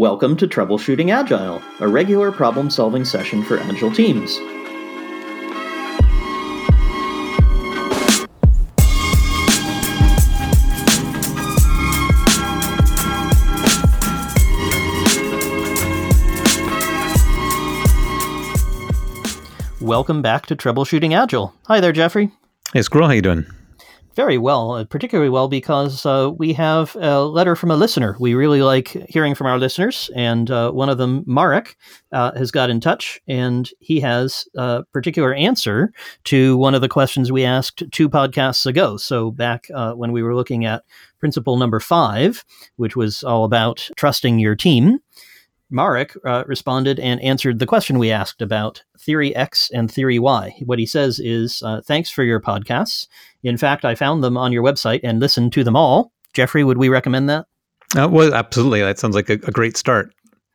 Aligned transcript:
Welcome 0.00 0.38
to 0.38 0.48
Troubleshooting 0.48 1.12
Agile, 1.12 1.60
a 1.80 1.86
regular 1.86 2.32
problem 2.32 2.70
solving 2.70 3.04
session 3.04 3.42
for 3.42 3.58
Agile 3.58 3.92
teams. 3.92 4.38
Welcome 19.82 20.22
back 20.22 20.46
to 20.46 20.56
Troubleshooting 20.56 21.14
Agile. 21.14 21.54
Hi 21.66 21.78
there, 21.80 21.92
Jeffrey. 21.92 22.30
Hey, 22.72 22.80
Squirrel, 22.80 23.08
how 23.08 23.12
you 23.12 23.20
doing? 23.20 23.44
Very 24.20 24.36
well, 24.36 24.72
uh, 24.72 24.84
particularly 24.84 25.30
well 25.30 25.48
because 25.48 26.04
uh, 26.04 26.30
we 26.36 26.52
have 26.52 26.94
a 26.96 27.24
letter 27.24 27.56
from 27.56 27.70
a 27.70 27.76
listener. 27.76 28.18
We 28.20 28.34
really 28.34 28.60
like 28.60 28.88
hearing 29.08 29.34
from 29.34 29.46
our 29.46 29.58
listeners, 29.58 30.10
and 30.14 30.50
uh, 30.50 30.72
one 30.72 30.90
of 30.90 30.98
them, 30.98 31.24
Marek, 31.26 31.74
uh, 32.12 32.30
has 32.36 32.50
got 32.50 32.68
in 32.68 32.80
touch, 32.80 33.18
and 33.26 33.70
he 33.78 33.98
has 34.00 34.46
a 34.58 34.84
particular 34.92 35.32
answer 35.32 35.90
to 36.24 36.58
one 36.58 36.74
of 36.74 36.82
the 36.82 36.88
questions 36.88 37.32
we 37.32 37.46
asked 37.46 37.82
two 37.92 38.10
podcasts 38.10 38.66
ago. 38.66 38.98
So 38.98 39.30
back 39.30 39.68
uh, 39.74 39.94
when 39.94 40.12
we 40.12 40.22
were 40.22 40.36
looking 40.36 40.66
at 40.66 40.84
principle 41.18 41.56
number 41.56 41.80
five, 41.80 42.44
which 42.76 42.96
was 42.96 43.24
all 43.24 43.44
about 43.44 43.88
trusting 43.96 44.38
your 44.38 44.54
team. 44.54 44.98
Marek 45.70 46.14
uh, 46.24 46.44
responded 46.46 46.98
and 46.98 47.20
answered 47.20 47.58
the 47.58 47.66
question 47.66 47.98
we 47.98 48.10
asked 48.10 48.42
about 48.42 48.82
Theory 48.98 49.34
X 49.34 49.70
and 49.72 49.90
Theory 49.90 50.18
Y. 50.18 50.54
What 50.66 50.78
he 50.78 50.86
says 50.86 51.18
is, 51.18 51.62
uh, 51.64 51.80
Thanks 51.86 52.10
for 52.10 52.24
your 52.24 52.40
podcasts. 52.40 53.06
In 53.42 53.56
fact, 53.56 53.84
I 53.84 53.94
found 53.94 54.22
them 54.22 54.36
on 54.36 54.52
your 54.52 54.62
website 54.62 55.00
and 55.02 55.20
listened 55.20 55.52
to 55.54 55.64
them 55.64 55.76
all. 55.76 56.12
Jeffrey, 56.34 56.64
would 56.64 56.78
we 56.78 56.88
recommend 56.88 57.28
that? 57.28 57.46
Uh, 57.96 58.08
well, 58.08 58.34
absolutely. 58.34 58.80
That 58.80 58.98
sounds 58.98 59.14
like 59.14 59.30
a, 59.30 59.34
a 59.34 59.50
great 59.50 59.76
start. 59.76 60.12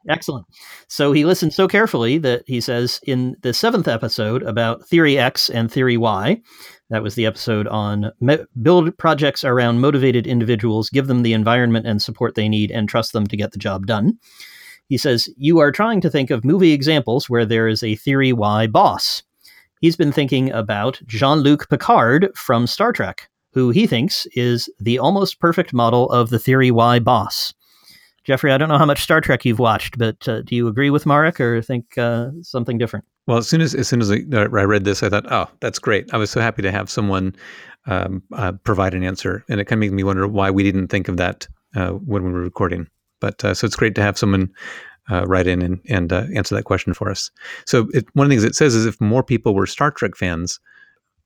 Excellent. 0.08 0.46
So 0.88 1.12
he 1.12 1.26
listened 1.26 1.54
so 1.54 1.68
carefully 1.68 2.20
that 2.20 2.44
he 2.46 2.62
says 2.62 3.00
in 3.04 3.36
the 3.42 3.54
seventh 3.54 3.88
episode 3.88 4.44
about 4.44 4.88
Theory 4.88 5.18
X 5.18 5.50
and 5.50 5.72
Theory 5.72 5.98
Y, 5.98 6.40
that 6.92 7.02
was 7.02 7.16
the 7.16 7.26
episode 7.26 7.68
on 7.68 8.12
me- 8.22 8.38
build 8.62 8.96
projects 9.00 9.44
around 9.44 9.82
motivated 9.82 10.28
individuals, 10.28 10.92
give 10.92 11.08
them 11.08 11.24
the 11.24 11.34
environment 11.34 11.88
and 11.88 12.02
support 12.02 12.36
they 12.36 12.48
need, 12.48 12.70
and 12.70 12.88
trust 12.88 13.14
them 13.14 13.26
to 13.26 13.38
get 13.38 13.52
the 13.52 13.58
job 13.58 13.88
done. 13.88 14.20
He 14.88 14.98
says, 14.98 15.30
You 15.38 15.60
are 15.60 15.72
trying 15.72 16.02
to 16.02 16.10
think 16.10 16.30
of 16.30 16.46
movie 16.46 16.74
examples 16.74 17.30
where 17.30 17.46
there 17.46 17.68
is 17.68 17.84
a 17.84 17.96
Theory 17.96 18.34
Y 18.34 18.68
boss. 18.68 19.24
He's 19.82 19.96
been 19.96 20.12
thinking 20.12 20.52
about 20.52 21.02
Jean 21.06 21.40
Luc 21.40 21.70
Picard 21.70 22.30
from 22.36 22.68
Star 22.68 22.92
Trek, 22.92 23.30
who 23.54 23.72
he 23.72 23.88
thinks 23.88 24.26
is 24.36 24.70
the 24.80 25.00
almost 25.00 25.40
perfect 25.40 25.74
model 25.74 26.10
of 26.12 26.30
the 26.30 26.40
Theory 26.40 26.72
Y 26.72 27.00
boss. 27.00 27.54
Jeffrey, 28.24 28.52
I 28.52 28.58
don't 28.58 28.70
know 28.70 28.80
how 28.80 28.86
much 28.86 29.04
Star 29.04 29.22
Trek 29.22 29.46
you've 29.46 29.60
watched, 29.60 30.00
but 30.00 30.28
uh, 30.28 30.42
do 30.42 30.56
you 30.56 30.68
agree 30.68 30.90
with 30.90 31.06
Marek 31.06 31.40
or 31.40 31.62
think 31.62 31.98
uh, 31.98 32.32
something 32.42 32.80
different? 32.80 33.06
Well, 33.28 33.38
as 33.38 33.48
soon 33.48 33.62
as 33.62 33.74
as 33.74 33.88
soon 33.88 34.02
as 34.02 34.12
I, 34.12 34.24
I, 34.34 34.46
read 34.46 34.84
this, 34.84 35.04
I 35.04 35.10
thought, 35.10 35.32
oh, 35.32 35.48
that's 35.60 35.80
great. 35.80 36.12
I 36.14 36.18
was 36.18 36.30
so 36.30 36.42
happy 36.42 36.62
to 36.64 36.72
have 36.72 36.90
someone 36.90 37.36
um, 37.88 38.24
uh, 38.34 38.54
provide 38.64 38.94
an 38.94 39.04
answer, 39.04 39.44
and 39.50 39.60
it 39.60 39.66
kind 39.66 39.78
of 39.78 39.82
made 39.82 39.96
me 39.96 40.04
wonder 40.04 40.28
why 40.28 40.52
we 40.52 40.64
didn't 40.64 40.88
think 40.88 41.08
of 41.08 41.18
that 41.18 41.48
uh, 41.76 41.92
when 41.92 42.24
we 42.24 42.32
were 42.32 42.42
recording. 42.42 42.88
But 43.20 43.44
uh, 43.44 43.54
so 43.54 43.66
it's 43.66 43.76
great 43.76 43.96
to 43.96 44.02
have 44.02 44.18
someone 44.18 44.52
uh, 45.12 45.26
write 45.26 45.48
in 45.48 45.62
and, 45.62 45.80
and 45.88 46.12
uh, 46.12 46.26
answer 46.36 46.56
that 46.56 46.64
question 46.64 46.94
for 46.94 47.10
us. 47.10 47.32
So 47.66 47.88
it, 47.94 48.06
one 48.14 48.26
of 48.26 48.30
the 48.30 48.36
things 48.36 48.44
it 48.44 48.56
says 48.56 48.76
is 48.76 48.86
if 48.86 49.00
more 49.00 49.24
people 49.24 49.54
were 49.54 49.68
Star 49.68 49.92
Trek 49.92 50.16
fans, 50.16 50.60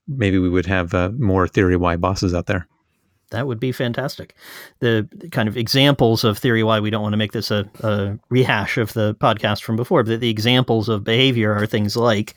maybe 0.08 0.38
we 0.40 0.50
would 0.50 0.66
have 0.66 0.94
uh, 0.94 1.12
more 1.18 1.48
Theory 1.48 1.78
Y 1.78 1.96
bosses 1.96 2.34
out 2.34 2.48
there. 2.48 2.68
That 3.32 3.46
would 3.46 3.60
be 3.60 3.72
fantastic. 3.72 4.36
The 4.80 5.08
kind 5.32 5.48
of 5.48 5.56
examples 5.56 6.24
of 6.24 6.40
Theory 6.40 6.64
Y, 6.64 6.80
we 6.80 6.90
don't 6.90 7.04
want 7.04 7.14
to 7.14 7.18
make 7.18 7.32
this 7.32 7.52
a, 7.52 7.70
a 7.82 8.18
rehash 8.30 8.78
of 8.78 8.94
the 8.94 9.14
podcast 9.16 9.62
from 9.62 9.76
before, 9.76 10.04
but 10.04 10.20
the 10.20 10.30
examples 10.32 10.90
of 10.90 11.04
behavior 11.04 11.54
are 11.54 11.68
things 11.68 11.96
like 11.96 12.34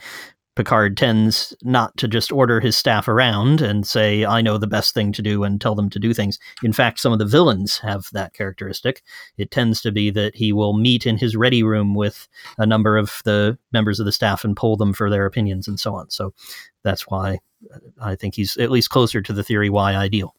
Picard 0.55 0.97
tends 0.98 1.55
not 1.62 1.97
to 1.97 2.06
just 2.06 2.31
order 2.31 2.61
his 2.61 2.77
staff 2.77 3.08
around 3.08 3.62
and 3.62 3.87
say, 3.87 4.25
I 4.25 4.43
know 4.43 4.59
the 4.59 4.66
best 4.66 4.93
thing 4.93 5.10
to 5.12 5.22
do 5.22 5.44
and 5.44 5.60
tell 5.60 5.75
them 5.75 5.88
to 5.91 5.99
do 5.99 6.12
things. 6.12 6.38
In 6.62 6.72
fact, 6.72 7.00
some 7.00 7.12
of 7.12 7.19
the 7.19 7.25
villains 7.25 7.78
have 7.78 8.09
that 8.12 8.34
characteristic. 8.34 9.03
It 9.38 9.50
tends 9.50 9.81
to 9.82 9.91
be 9.91 10.10
that 10.10 10.34
he 10.34 10.53
will 10.53 10.75
meet 10.75 11.06
in 11.06 11.16
his 11.16 11.37
ready 11.37 11.62
room 11.62 11.94
with 11.94 12.28
a 12.59 12.66
number 12.66 12.99
of 12.99 13.22
the 13.25 13.56
members 13.72 13.99
of 13.99 14.04
the 14.04 14.12
staff 14.12 14.44
and 14.44 14.56
pull 14.56 14.77
them 14.77 14.93
for 14.93 15.09
their 15.09 15.25
opinions 15.25 15.66
and 15.66 15.81
so 15.81 15.94
on. 15.94 16.10
So 16.10 16.34
that's 16.82 17.03
why 17.09 17.38
uh, 17.75 17.78
I 18.00 18.15
think 18.15 18.34
he's 18.34 18.56
at 18.59 18.71
least 18.71 18.91
closer 18.91 19.22
to 19.22 19.32
the 19.32 19.43
Theory 19.43 19.71
Y 19.71 19.94
ideal. 19.94 20.34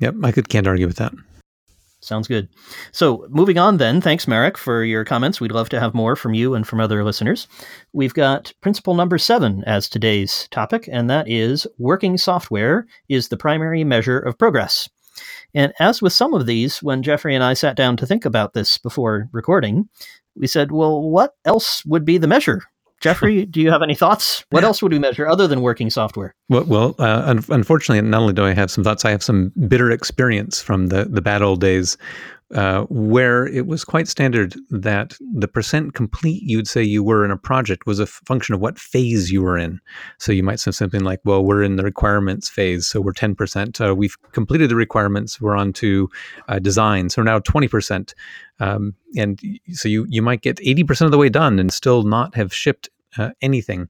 Yep, 0.00 0.16
I 0.22 0.32
could 0.32 0.48
can't 0.48 0.66
argue 0.66 0.86
with 0.86 0.96
that. 0.96 1.12
Sounds 2.00 2.28
good. 2.28 2.48
So, 2.92 3.26
moving 3.28 3.58
on 3.58 3.78
then, 3.78 4.00
thanks, 4.00 4.28
Marek, 4.28 4.56
for 4.56 4.84
your 4.84 5.04
comments. 5.04 5.40
We'd 5.40 5.50
love 5.50 5.68
to 5.70 5.80
have 5.80 5.94
more 5.94 6.14
from 6.14 6.32
you 6.32 6.54
and 6.54 6.66
from 6.66 6.80
other 6.80 7.02
listeners. 7.02 7.48
We've 7.92 8.14
got 8.14 8.52
principle 8.60 8.94
number 8.94 9.18
seven 9.18 9.64
as 9.64 9.88
today's 9.88 10.46
topic, 10.52 10.88
and 10.90 11.10
that 11.10 11.28
is 11.28 11.66
working 11.76 12.16
software 12.16 12.86
is 13.08 13.28
the 13.28 13.36
primary 13.36 13.82
measure 13.82 14.18
of 14.18 14.38
progress. 14.38 14.88
And 15.54 15.72
as 15.80 16.00
with 16.00 16.12
some 16.12 16.34
of 16.34 16.46
these, 16.46 16.82
when 16.82 17.02
Jeffrey 17.02 17.34
and 17.34 17.42
I 17.42 17.54
sat 17.54 17.76
down 17.76 17.96
to 17.96 18.06
think 18.06 18.24
about 18.24 18.54
this 18.54 18.78
before 18.78 19.28
recording, 19.32 19.88
we 20.36 20.46
said, 20.46 20.70
well, 20.70 21.02
what 21.02 21.34
else 21.44 21.84
would 21.84 22.04
be 22.04 22.18
the 22.18 22.28
measure? 22.28 22.62
Jeffrey, 23.00 23.46
do 23.46 23.60
you 23.60 23.70
have 23.70 23.82
any 23.82 23.94
thoughts? 23.94 24.44
What 24.50 24.64
else 24.64 24.82
would 24.82 24.92
we 24.92 24.98
measure 24.98 25.28
other 25.28 25.46
than 25.46 25.60
working 25.60 25.88
software? 25.88 26.34
Well, 26.48 26.64
well 26.64 26.94
uh, 26.98 27.22
un- 27.26 27.44
unfortunately, 27.48 28.08
not 28.08 28.20
only 28.20 28.32
do 28.32 28.44
I 28.44 28.54
have 28.54 28.70
some 28.70 28.82
thoughts, 28.82 29.04
I 29.04 29.10
have 29.10 29.22
some 29.22 29.52
bitter 29.68 29.90
experience 29.90 30.60
from 30.60 30.88
the, 30.88 31.04
the 31.04 31.22
bad 31.22 31.42
old 31.42 31.60
days 31.60 31.96
uh, 32.54 32.84
where 32.84 33.46
it 33.46 33.66
was 33.66 33.84
quite 33.84 34.08
standard 34.08 34.54
that 34.70 35.14
the 35.34 35.48
percent 35.48 35.94
complete 35.94 36.42
you'd 36.42 36.66
say 36.66 36.82
you 36.82 37.02
were 37.02 37.24
in 37.24 37.30
a 37.30 37.36
project 37.36 37.86
was 37.86 38.00
a 38.00 38.04
f- 38.04 38.20
function 38.24 38.54
of 38.54 38.60
what 38.60 38.78
phase 38.78 39.30
you 39.30 39.42
were 39.42 39.58
in. 39.58 39.78
So 40.18 40.32
you 40.32 40.42
might 40.42 40.58
say 40.58 40.70
something 40.70 41.04
like, 41.04 41.20
well, 41.24 41.44
we're 41.44 41.62
in 41.62 41.76
the 41.76 41.82
requirements 41.82 42.48
phase, 42.48 42.86
so 42.86 43.00
we're 43.02 43.12
10%. 43.12 43.86
Uh, 43.86 43.94
we've 43.94 44.16
completed 44.32 44.70
the 44.70 44.76
requirements, 44.76 45.40
we're 45.40 45.56
on 45.56 45.74
to 45.74 46.08
uh, 46.48 46.58
design, 46.58 47.10
so 47.10 47.20
we're 47.20 47.26
now 47.26 47.40
20%. 47.40 48.14
Um, 48.60 48.94
and 49.14 49.40
so 49.72 49.88
you, 49.88 50.06
you 50.08 50.22
might 50.22 50.40
get 50.40 50.56
80% 50.56 51.02
of 51.02 51.10
the 51.10 51.18
way 51.18 51.28
done 51.28 51.58
and 51.58 51.72
still 51.72 52.02
not 52.02 52.34
have 52.34 52.54
shipped 52.54 52.88
uh, 53.18 53.30
anything. 53.42 53.88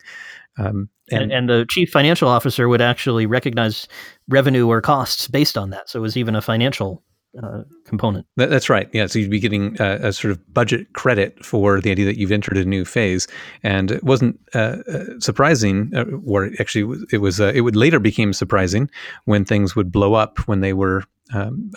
Um, 0.58 0.88
and, 1.10 1.22
and, 1.22 1.32
and, 1.32 1.48
the 1.48 1.66
chief 1.70 1.90
financial 1.90 2.28
officer 2.28 2.68
would 2.68 2.80
actually 2.80 3.24
recognize 3.24 3.86
revenue 4.28 4.66
or 4.66 4.80
costs 4.80 5.28
based 5.28 5.56
on 5.56 5.70
that. 5.70 5.88
So 5.88 6.00
it 6.00 6.02
was 6.02 6.16
even 6.16 6.34
a 6.34 6.42
financial 6.42 7.02
uh, 7.42 7.62
component. 7.84 8.26
That, 8.36 8.50
that's 8.50 8.68
right. 8.68 8.88
Yeah. 8.92 9.06
So 9.06 9.18
you'd 9.18 9.30
be 9.30 9.40
getting 9.40 9.80
a 9.80 10.12
sort 10.12 10.32
of 10.32 10.54
budget 10.54 10.92
credit 10.94 11.44
for 11.44 11.80
the 11.80 11.90
idea 11.90 12.04
that 12.06 12.18
you've 12.18 12.32
entered 12.32 12.56
a 12.56 12.64
new 12.64 12.84
phase, 12.84 13.26
and 13.62 13.90
it 13.90 14.04
wasn't 14.04 14.40
uh, 14.54 14.78
uh 14.88 15.04
surprising, 15.20 15.92
uh, 15.94 16.04
or 16.26 16.50
actually 16.58 17.06
it 17.12 17.18
was. 17.18 17.40
Uh, 17.40 17.52
it 17.54 17.62
would 17.62 17.76
later 17.76 18.00
became 18.00 18.32
surprising 18.32 18.90
when 19.24 19.44
things 19.44 19.76
would 19.76 19.92
blow 19.92 20.14
up 20.14 20.38
when 20.48 20.60
they 20.60 20.72
were 20.72 21.04
um, 21.34 21.70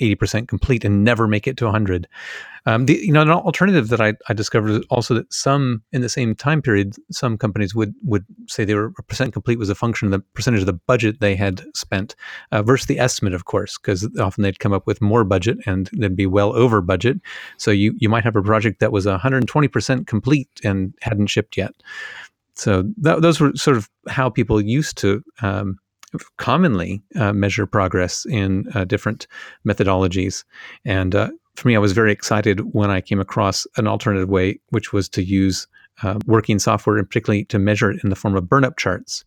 80% 0.00 0.48
complete 0.48 0.84
and 0.84 1.04
never 1.04 1.26
make 1.28 1.46
it 1.46 1.56
to 1.58 1.64
100. 1.64 2.08
Um, 2.66 2.86
the, 2.86 2.94
you 2.94 3.12
know, 3.12 3.20
an 3.20 3.30
alternative 3.30 3.88
that 3.88 4.00
I, 4.00 4.14
I 4.28 4.32
discovered 4.32 4.70
is 4.70 4.86
also 4.88 5.14
that 5.14 5.32
some 5.32 5.82
in 5.92 6.00
the 6.00 6.08
same 6.08 6.34
time 6.34 6.62
period, 6.62 6.96
some 7.10 7.36
companies 7.36 7.74
would 7.74 7.94
would 8.02 8.24
say 8.48 8.64
they 8.64 8.74
were 8.74 8.90
percent 9.06 9.34
complete 9.34 9.58
was 9.58 9.68
a 9.68 9.74
function 9.74 10.06
of 10.06 10.12
the 10.12 10.20
percentage 10.32 10.60
of 10.60 10.66
the 10.66 10.72
budget 10.72 11.20
they 11.20 11.36
had 11.36 11.62
spent 11.74 12.16
uh, 12.52 12.62
versus 12.62 12.86
the 12.86 12.98
estimate, 12.98 13.34
of 13.34 13.44
course, 13.44 13.76
because 13.76 14.08
often 14.18 14.42
they'd 14.42 14.60
come 14.60 14.72
up 14.72 14.86
with 14.86 15.02
more 15.02 15.24
budget 15.24 15.58
and 15.66 15.90
they'd 15.92 16.16
be 16.16 16.26
well 16.26 16.56
over 16.56 16.80
budget. 16.80 17.18
So 17.58 17.70
you 17.70 17.94
you 17.98 18.08
might 18.08 18.24
have 18.24 18.36
a 18.36 18.42
project 18.42 18.80
that 18.80 18.92
was 18.92 19.04
120% 19.04 20.06
complete 20.06 20.48
and 20.64 20.94
hadn't 21.02 21.26
shipped 21.26 21.58
yet. 21.58 21.74
So 22.54 22.84
that, 22.98 23.20
those 23.20 23.40
were 23.40 23.52
sort 23.56 23.76
of 23.76 23.90
how 24.08 24.30
people 24.30 24.60
used 24.60 24.96
to 24.98 25.22
um, 25.42 25.78
commonly 26.38 27.02
uh, 27.16 27.32
measure 27.32 27.66
progress 27.66 28.26
in 28.26 28.66
uh, 28.74 28.84
different 28.84 29.26
methodologies. 29.66 30.44
And 30.84 31.14
uh, 31.14 31.30
for 31.56 31.68
me, 31.68 31.76
I 31.76 31.78
was 31.78 31.92
very 31.92 32.12
excited 32.12 32.74
when 32.74 32.90
I 32.90 33.00
came 33.00 33.20
across 33.20 33.66
an 33.76 33.86
alternative 33.86 34.28
way, 34.28 34.58
which 34.70 34.92
was 34.92 35.08
to 35.10 35.22
use 35.22 35.66
uh, 36.02 36.18
working 36.26 36.58
software, 36.58 36.98
and 36.98 37.08
particularly 37.08 37.44
to 37.46 37.58
measure 37.58 37.90
it 37.90 38.02
in 38.02 38.10
the 38.10 38.16
form 38.16 38.36
of 38.36 38.48
burn 38.48 38.64
up 38.64 38.76
charts. 38.76 39.24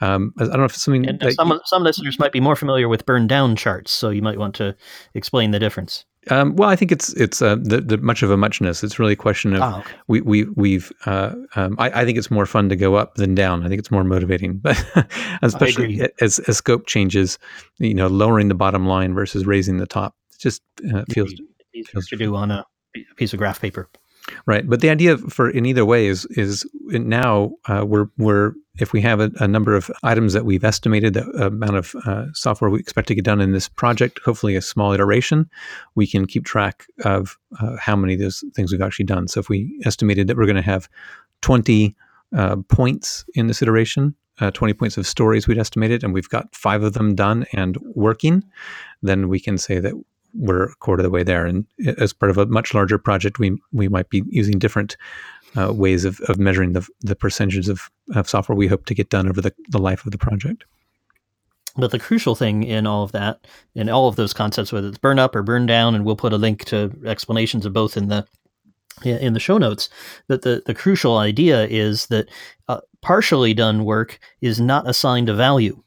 Um, 0.00 0.32
I 0.38 0.44
don't 0.44 0.56
know 0.56 0.64
if 0.64 0.74
something. 0.74 1.06
And 1.06 1.32
some 1.34 1.48
you, 1.48 1.60
some 1.64 1.82
listeners 1.82 2.18
might 2.18 2.32
be 2.32 2.40
more 2.40 2.56
familiar 2.56 2.88
with 2.88 3.06
burn 3.06 3.26
down 3.26 3.54
charts, 3.54 3.92
so 3.92 4.10
you 4.10 4.22
might 4.22 4.38
want 4.38 4.54
to 4.56 4.74
explain 5.14 5.50
the 5.50 5.58
difference. 5.58 6.04
Um, 6.28 6.54
well, 6.54 6.68
I 6.68 6.76
think 6.76 6.92
it's 6.92 7.14
it's 7.14 7.40
uh, 7.40 7.56
the, 7.56 7.80
the 7.80 7.96
much 7.96 8.22
of 8.22 8.30
a 8.30 8.36
muchness. 8.36 8.84
It's 8.84 8.98
really 8.98 9.14
a 9.14 9.16
question 9.16 9.54
of 9.54 9.62
oh, 9.62 9.78
okay. 9.78 9.94
we 10.06 10.20
we 10.20 10.44
we've. 10.54 10.92
Uh, 11.06 11.34
um, 11.56 11.76
I, 11.78 12.02
I, 12.02 12.04
think 12.04 12.18
it's 12.18 12.30
more 12.30 12.44
fun 12.44 12.68
to 12.68 12.76
go 12.76 12.94
up 12.96 13.14
than 13.14 13.34
down. 13.34 13.64
I 13.64 13.68
think 13.68 13.78
it's 13.78 13.90
more 13.90 14.04
motivating, 14.04 14.58
but 14.58 14.84
especially 15.42 16.02
as 16.20 16.38
as 16.40 16.58
scope 16.58 16.86
changes, 16.86 17.38
you 17.78 17.94
know, 17.94 18.06
lowering 18.06 18.48
the 18.48 18.54
bottom 18.54 18.86
line 18.86 19.14
versus 19.14 19.46
raising 19.46 19.78
the 19.78 19.86
top, 19.86 20.14
it 20.34 20.38
just 20.38 20.62
uh, 20.94 21.04
feels 21.10 21.32
easier 21.72 22.02
to 22.02 22.16
do 22.16 22.36
on 22.36 22.50
a 22.50 22.66
piece 23.16 23.32
of 23.32 23.38
graph 23.38 23.60
paper. 23.60 23.88
Right, 24.46 24.68
but 24.68 24.80
the 24.80 24.90
idea 24.90 25.16
for 25.16 25.50
in 25.50 25.66
either 25.66 25.84
way 25.84 26.06
is 26.06 26.26
is 26.30 26.66
now 26.86 27.52
uh, 27.66 27.84
we're 27.86 28.08
we're 28.18 28.52
if 28.78 28.92
we 28.92 29.00
have 29.02 29.20
a, 29.20 29.30
a, 29.36 29.48
number 29.48 29.74
of 29.74 29.90
items 30.02 30.32
that 30.32 30.44
we've 30.44 30.64
estimated 30.64 31.14
the 31.14 31.24
amount 31.44 31.76
of 31.76 31.94
uh, 32.06 32.26
software 32.32 32.70
we 32.70 32.78
expect 32.78 33.08
to 33.08 33.14
get 33.14 33.24
done 33.24 33.40
in 33.40 33.52
this 33.52 33.68
project, 33.68 34.20
hopefully 34.24 34.56
a 34.56 34.62
small 34.62 34.92
iteration, 34.92 35.48
we 35.96 36.06
can 36.06 36.26
keep 36.26 36.44
track 36.44 36.86
of 37.04 37.38
uh, 37.60 37.76
how 37.76 37.94
many 37.94 38.14
of 38.14 38.20
those 38.20 38.42
things 38.54 38.72
we've 38.72 38.80
actually 38.80 39.04
done. 39.04 39.28
So 39.28 39.40
if 39.40 39.48
we 39.48 39.80
estimated 39.84 40.28
that 40.28 40.36
we're 40.36 40.46
going 40.46 40.56
to 40.56 40.62
have 40.62 40.88
20 41.42 41.94
uh, 42.36 42.56
points 42.68 43.24
in 43.34 43.48
this 43.48 43.60
iteration, 43.60 44.14
uh, 44.40 44.50
20 44.52 44.72
points 44.74 44.96
of 44.96 45.06
stories 45.06 45.46
we'd 45.46 45.58
estimated, 45.58 46.02
and 46.02 46.14
we've 46.14 46.28
got 46.28 46.54
five 46.54 46.82
of 46.82 46.94
them 46.94 47.14
done 47.14 47.44
and 47.52 47.76
working, 47.94 48.42
then 49.02 49.28
we 49.28 49.40
can 49.40 49.58
say 49.58 49.78
that 49.78 49.94
we're 50.34 50.64
a 50.64 50.74
quarter 50.76 51.00
of 51.00 51.04
the 51.04 51.10
way 51.10 51.22
there. 51.22 51.46
And 51.46 51.66
as 51.98 52.12
part 52.12 52.30
of 52.30 52.38
a 52.38 52.46
much 52.46 52.74
larger 52.74 52.98
project, 52.98 53.38
we 53.38 53.58
we 53.72 53.88
might 53.88 54.10
be 54.10 54.22
using 54.28 54.58
different 54.58 54.96
uh, 55.56 55.72
ways 55.72 56.04
of, 56.04 56.20
of 56.22 56.38
measuring 56.38 56.72
the, 56.72 56.86
the 57.00 57.16
percentages 57.16 57.68
of, 57.68 57.90
of 58.14 58.28
software 58.28 58.56
we 58.56 58.68
hope 58.68 58.86
to 58.86 58.94
get 58.94 59.10
done 59.10 59.28
over 59.28 59.40
the, 59.40 59.52
the 59.68 59.78
life 59.78 60.04
of 60.04 60.12
the 60.12 60.18
project. 60.18 60.64
But 61.76 61.92
the 61.92 61.98
crucial 61.98 62.34
thing 62.34 62.62
in 62.64 62.86
all 62.86 63.04
of 63.04 63.12
that, 63.12 63.46
in 63.74 63.88
all 63.88 64.08
of 64.08 64.16
those 64.16 64.32
concepts, 64.32 64.72
whether 64.72 64.88
it's 64.88 64.98
burn 64.98 65.18
up 65.18 65.36
or 65.36 65.42
burn 65.42 65.66
down, 65.66 65.94
and 65.94 66.04
we'll 66.04 66.16
put 66.16 66.32
a 66.32 66.36
link 66.36 66.64
to 66.66 66.92
explanations 67.06 67.64
of 67.64 67.72
both 67.72 67.96
in 67.96 68.08
the 68.08 68.26
in 69.04 69.32
the 69.34 69.40
show 69.40 69.56
notes. 69.56 69.88
That 70.26 70.42
the 70.42 70.62
the 70.66 70.74
crucial 70.74 71.16
idea 71.16 71.66
is 71.66 72.06
that 72.06 72.28
uh, 72.68 72.80
partially 73.02 73.54
done 73.54 73.84
work 73.84 74.18
is 74.40 74.60
not 74.60 74.88
assigned 74.88 75.28
a 75.28 75.34
value. 75.34 75.80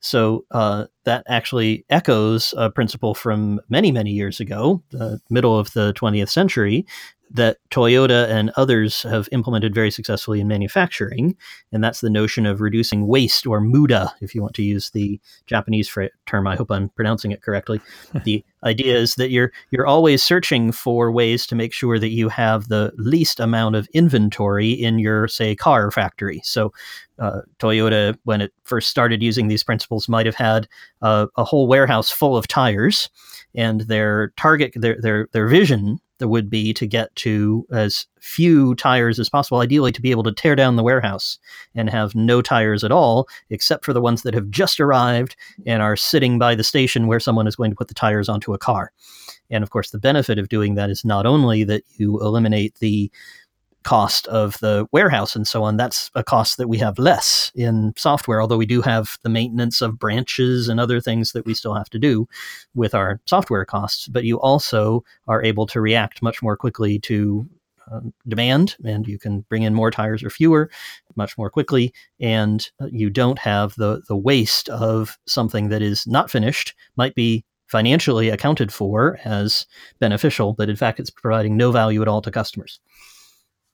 So 0.00 0.44
uh, 0.50 0.86
that 1.04 1.24
actually 1.28 1.84
echoes 1.90 2.54
a 2.56 2.70
principle 2.70 3.14
from 3.14 3.60
many, 3.68 3.92
many 3.92 4.10
years 4.10 4.40
ago, 4.40 4.82
the 4.90 5.20
middle 5.30 5.58
of 5.58 5.72
the 5.72 5.92
20th 5.94 6.28
century, 6.30 6.86
that 7.30 7.58
Toyota 7.70 8.28
and 8.28 8.50
others 8.56 9.02
have 9.02 9.28
implemented 9.32 9.74
very 9.74 9.90
successfully 9.90 10.40
in 10.40 10.48
manufacturing, 10.48 11.36
and 11.72 11.82
that's 11.82 12.00
the 12.00 12.10
notion 12.10 12.46
of 12.46 12.60
reducing 12.60 13.06
waste, 13.06 13.46
or 13.46 13.60
muda, 13.60 14.12
if 14.20 14.34
you 14.34 14.42
want 14.42 14.54
to 14.54 14.62
use 14.62 14.90
the 14.90 15.20
Japanese 15.46 15.92
term. 16.26 16.46
I 16.46 16.56
hope 16.56 16.70
I'm 16.70 16.90
pronouncing 16.90 17.32
it 17.32 17.42
correctly. 17.42 17.80
the 18.24 18.44
idea 18.62 18.96
is 18.96 19.16
that 19.16 19.30
you're 19.30 19.52
you're 19.70 19.86
always 19.86 20.22
searching 20.22 20.70
for 20.70 21.10
ways 21.10 21.46
to 21.48 21.54
make 21.54 21.72
sure 21.72 21.98
that 21.98 22.10
you 22.10 22.28
have 22.28 22.68
the 22.68 22.92
least 22.96 23.40
amount 23.40 23.76
of 23.76 23.88
inventory 23.92 24.70
in 24.70 24.98
your, 24.98 25.26
say, 25.26 25.56
car 25.56 25.90
factory. 25.90 26.40
So, 26.44 26.72
uh, 27.18 27.40
Toyota, 27.58 28.16
when 28.24 28.40
it 28.40 28.52
first 28.64 28.88
started 28.88 29.22
using 29.22 29.48
these 29.48 29.64
principles, 29.64 30.08
might 30.08 30.26
have 30.26 30.34
had 30.34 30.68
uh, 31.02 31.26
a 31.36 31.44
whole 31.44 31.66
warehouse 31.66 32.10
full 32.10 32.36
of 32.36 32.46
tires, 32.46 33.10
and 33.54 33.82
their 33.82 34.32
target, 34.36 34.72
their 34.76 35.00
their 35.00 35.28
their 35.32 35.48
vision 35.48 36.00
that 36.18 36.28
would 36.28 36.48
be 36.48 36.72
to 36.74 36.86
get 36.86 37.14
to 37.16 37.66
as 37.72 38.06
few 38.20 38.74
tires 38.76 39.18
as 39.18 39.28
possible, 39.28 39.60
ideally 39.60 39.92
to 39.92 40.02
be 40.02 40.10
able 40.10 40.22
to 40.22 40.32
tear 40.32 40.54
down 40.54 40.76
the 40.76 40.82
warehouse 40.82 41.38
and 41.74 41.90
have 41.90 42.14
no 42.14 42.40
tires 42.40 42.84
at 42.84 42.92
all, 42.92 43.28
except 43.50 43.84
for 43.84 43.92
the 43.92 44.00
ones 44.00 44.22
that 44.22 44.34
have 44.34 44.50
just 44.50 44.80
arrived 44.80 45.36
and 45.66 45.82
are 45.82 45.96
sitting 45.96 46.38
by 46.38 46.54
the 46.54 46.64
station 46.64 47.06
where 47.06 47.20
someone 47.20 47.46
is 47.46 47.56
going 47.56 47.70
to 47.70 47.76
put 47.76 47.88
the 47.88 47.94
tires 47.94 48.28
onto 48.28 48.54
a 48.54 48.58
car. 48.58 48.92
And 49.50 49.62
of 49.62 49.70
course, 49.70 49.90
the 49.90 49.98
benefit 49.98 50.38
of 50.38 50.48
doing 50.48 50.74
that 50.74 50.90
is 50.90 51.04
not 51.04 51.26
only 51.26 51.64
that 51.64 51.82
you 51.96 52.20
eliminate 52.20 52.76
the 52.76 53.10
cost 53.84 54.26
of 54.28 54.58
the 54.58 54.86
warehouse 54.92 55.36
and 55.36 55.46
so 55.46 55.62
on, 55.62 55.76
that's 55.76 56.10
a 56.14 56.24
cost 56.24 56.56
that 56.56 56.68
we 56.68 56.78
have 56.78 56.98
less 56.98 57.52
in 57.54 57.92
software, 57.96 58.40
although 58.40 58.56
we 58.56 58.66
do 58.66 58.82
have 58.82 59.18
the 59.22 59.28
maintenance 59.28 59.80
of 59.80 59.98
branches 59.98 60.68
and 60.68 60.80
other 60.80 61.00
things 61.00 61.32
that 61.32 61.46
we 61.46 61.54
still 61.54 61.74
have 61.74 61.90
to 61.90 61.98
do 61.98 62.26
with 62.74 62.94
our 62.94 63.20
software 63.26 63.64
costs. 63.64 64.08
But 64.08 64.24
you 64.24 64.40
also 64.40 65.04
are 65.28 65.42
able 65.42 65.66
to 65.66 65.80
react 65.80 66.22
much 66.22 66.42
more 66.42 66.56
quickly 66.56 66.98
to 67.00 67.48
um, 67.90 68.14
demand 68.26 68.76
and 68.84 69.06
you 69.06 69.18
can 69.18 69.40
bring 69.42 69.62
in 69.62 69.74
more 69.74 69.90
tires 69.90 70.22
or 70.22 70.30
fewer 70.30 70.70
much 71.16 71.36
more 71.36 71.50
quickly 71.50 71.92
and 72.18 72.70
uh, 72.80 72.86
you 72.90 73.10
don't 73.10 73.38
have 73.38 73.74
the 73.74 74.00
the 74.08 74.16
waste 74.16 74.70
of 74.70 75.18
something 75.26 75.68
that 75.68 75.82
is 75.82 76.06
not 76.06 76.30
finished 76.30 76.74
might 76.96 77.14
be 77.14 77.44
financially 77.66 78.30
accounted 78.30 78.72
for 78.72 79.18
as 79.24 79.66
beneficial 79.98 80.54
but 80.54 80.70
in 80.70 80.76
fact 80.76 80.98
it's 80.98 81.10
providing 81.10 81.58
no 81.58 81.70
value 81.70 82.00
at 82.00 82.08
all 82.08 82.22
to 82.22 82.30
customers 82.30 82.80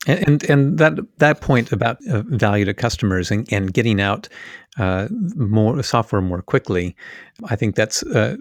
and 0.07 0.43
and 0.45 0.79
that 0.79 0.99
that 1.19 1.41
point 1.41 1.73
about 1.73 1.99
uh, 2.09 2.23
value 2.23 2.65
to 2.65 2.75
customers 2.75 3.31
and, 3.31 3.51
and 3.53 3.73
getting 3.75 4.01
out 4.01 4.29
uh, 4.79 5.09
more 5.37 5.83
software 5.83 6.23
more 6.23 6.43
quickly, 6.43 6.97
I 7.45 7.57
think 7.57 7.75
that's 7.75 8.03
uh, 8.05 8.37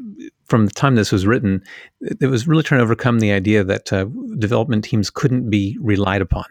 from 0.45 0.65
the 0.65 0.71
time 0.71 0.95
this 0.95 1.11
was 1.11 1.27
written, 1.27 1.61
it 2.01 2.27
was 2.27 2.47
really 2.47 2.63
trying 2.63 2.79
to 2.79 2.83
overcome 2.83 3.19
the 3.19 3.31
idea 3.31 3.63
that 3.63 3.91
uh, 3.91 4.05
development 4.37 4.83
teams 4.83 5.09
couldn't 5.09 5.49
be 5.49 5.77
relied 5.81 6.21
upon, 6.21 6.45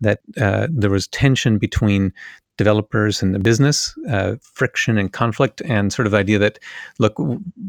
that 0.00 0.20
uh, 0.40 0.68
there 0.70 0.90
was 0.90 1.08
tension 1.08 1.58
between 1.58 2.12
developers 2.56 3.22
and 3.22 3.34
the 3.34 3.38
business, 3.38 3.94
uh, 4.08 4.36
friction 4.40 4.98
and 4.98 5.12
conflict, 5.12 5.60
and 5.62 5.92
sort 5.92 6.06
of 6.06 6.12
the 6.12 6.18
idea 6.18 6.38
that, 6.38 6.58
look, 6.98 7.18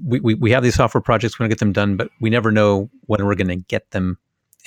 we, 0.06 0.20
we, 0.20 0.34
we 0.36 0.52
have 0.52 0.62
these 0.62 0.76
software 0.76 1.02
projects, 1.02 1.40
we're 1.40 1.46
going 1.46 1.50
to 1.50 1.56
get 1.56 1.60
them 1.60 1.74
done, 1.74 1.98
but 1.98 2.10
we 2.22 2.30
never 2.30 2.52
know 2.52 2.90
when 3.08 3.26
we're 3.26 3.36
going 3.36 3.48
to 3.48 3.56
get 3.56 3.90
them 3.92 4.18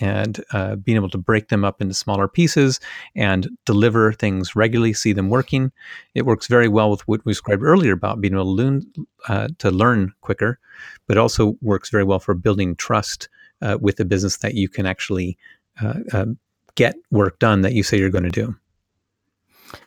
and 0.00 0.42
uh, 0.52 0.76
being 0.76 0.96
able 0.96 1.10
to 1.10 1.18
break 1.18 1.48
them 1.48 1.64
up 1.64 1.80
into 1.80 1.94
smaller 1.94 2.28
pieces 2.28 2.80
and 3.16 3.48
deliver 3.64 4.12
things 4.12 4.54
regularly, 4.54 4.92
see 4.92 5.12
them 5.12 5.28
working. 5.28 5.72
It 6.14 6.26
works 6.26 6.46
very 6.46 6.68
well 6.68 6.90
with 6.90 7.06
what 7.08 7.24
we 7.24 7.32
described 7.32 7.62
earlier 7.62 7.92
about 7.92 8.20
being 8.20 8.34
able 8.34 8.44
to 8.44 8.50
learn, 8.50 8.82
uh, 9.28 9.48
to 9.58 9.70
learn 9.70 10.12
quicker, 10.20 10.58
but 11.06 11.16
it 11.16 11.20
also 11.20 11.56
works 11.60 11.90
very 11.90 12.04
well 12.04 12.20
for 12.20 12.34
building 12.34 12.76
trust 12.76 13.28
uh, 13.60 13.78
with 13.80 13.96
the 13.96 14.04
business 14.04 14.38
that 14.38 14.54
you 14.54 14.68
can 14.68 14.86
actually 14.86 15.36
uh, 15.80 16.00
um, 16.12 16.38
get 16.74 16.94
work 17.10 17.38
done 17.38 17.62
that 17.62 17.72
you 17.72 17.82
say 17.82 17.98
you're 17.98 18.10
going 18.10 18.24
to 18.24 18.30
do. 18.30 18.54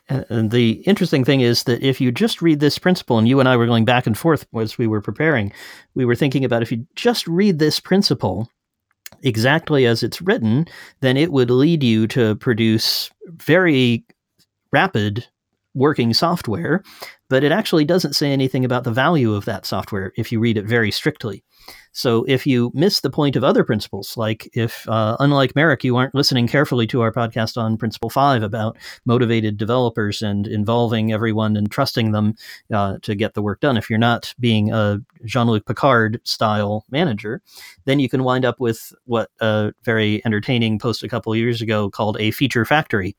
And 0.08 0.50
the 0.50 0.72
interesting 0.86 1.24
thing 1.24 1.40
is 1.40 1.64
that 1.64 1.82
if 1.82 2.00
you 2.00 2.12
just 2.12 2.40
read 2.40 2.60
this 2.60 2.78
principle, 2.78 3.18
and 3.18 3.26
you 3.26 3.40
and 3.40 3.48
I 3.48 3.56
were 3.56 3.66
going 3.66 3.84
back 3.84 4.06
and 4.06 4.16
forth 4.16 4.46
as 4.56 4.78
we 4.78 4.86
were 4.86 5.00
preparing, 5.00 5.52
we 5.94 6.04
were 6.04 6.14
thinking 6.14 6.44
about 6.44 6.62
if 6.62 6.70
you 6.70 6.86
just 6.94 7.26
read 7.26 7.58
this 7.58 7.80
principle, 7.80 8.48
exactly 9.22 9.86
as 9.86 10.02
it's 10.02 10.22
written, 10.22 10.66
then 11.00 11.16
it 11.16 11.32
would 11.32 11.50
lead 11.50 11.82
you 11.82 12.06
to 12.08 12.36
produce 12.36 13.10
very 13.26 14.04
rapid 14.72 15.26
working 15.74 16.12
software, 16.14 16.82
but 17.28 17.44
it 17.44 17.52
actually 17.52 17.84
doesn't 17.84 18.14
say 18.14 18.30
anything 18.30 18.64
about 18.64 18.84
the 18.84 18.90
value 18.90 19.34
of 19.34 19.44
that 19.46 19.64
software 19.64 20.12
if 20.16 20.30
you 20.30 20.38
read 20.38 20.56
it 20.56 20.66
very 20.66 20.90
strictly. 20.90 21.42
So 21.92 22.24
if 22.26 22.46
you 22.46 22.70
miss 22.74 23.00
the 23.00 23.10
point 23.10 23.36
of 23.36 23.44
other 23.44 23.64
principles, 23.64 24.16
like 24.16 24.48
if, 24.54 24.88
uh, 24.88 25.16
unlike 25.20 25.54
Marek, 25.54 25.84
you 25.84 25.96
aren't 25.96 26.14
listening 26.14 26.48
carefully 26.48 26.86
to 26.88 27.02
our 27.02 27.12
podcast 27.12 27.60
on 27.60 27.76
Principle 27.76 28.08
5 28.08 28.42
about 28.42 28.78
motivated 29.04 29.58
developers 29.58 30.22
and 30.22 30.46
involving 30.46 31.12
everyone 31.12 31.56
and 31.56 31.70
trusting 31.70 32.12
them 32.12 32.34
uh, 32.72 32.96
to 33.02 33.14
get 33.14 33.34
the 33.34 33.42
work 33.42 33.60
done, 33.60 33.76
if 33.76 33.90
you're 33.90 33.98
not 33.98 34.34
being 34.40 34.72
a 34.72 35.00
Jean 35.24 35.46
Luc 35.48 35.66
Picard 35.66 36.20
style 36.24 36.84
manager, 36.90 37.42
then 37.84 38.00
you 38.00 38.08
can 38.08 38.24
wind 38.24 38.44
up 38.44 38.58
with 38.58 38.92
what 39.04 39.30
a 39.40 39.72
very 39.82 40.24
entertaining 40.24 40.78
post 40.78 41.02
a 41.02 41.08
couple 41.08 41.36
years 41.36 41.60
ago 41.60 41.90
called 41.90 42.16
a 42.18 42.30
feature 42.30 42.64
factory. 42.64 43.16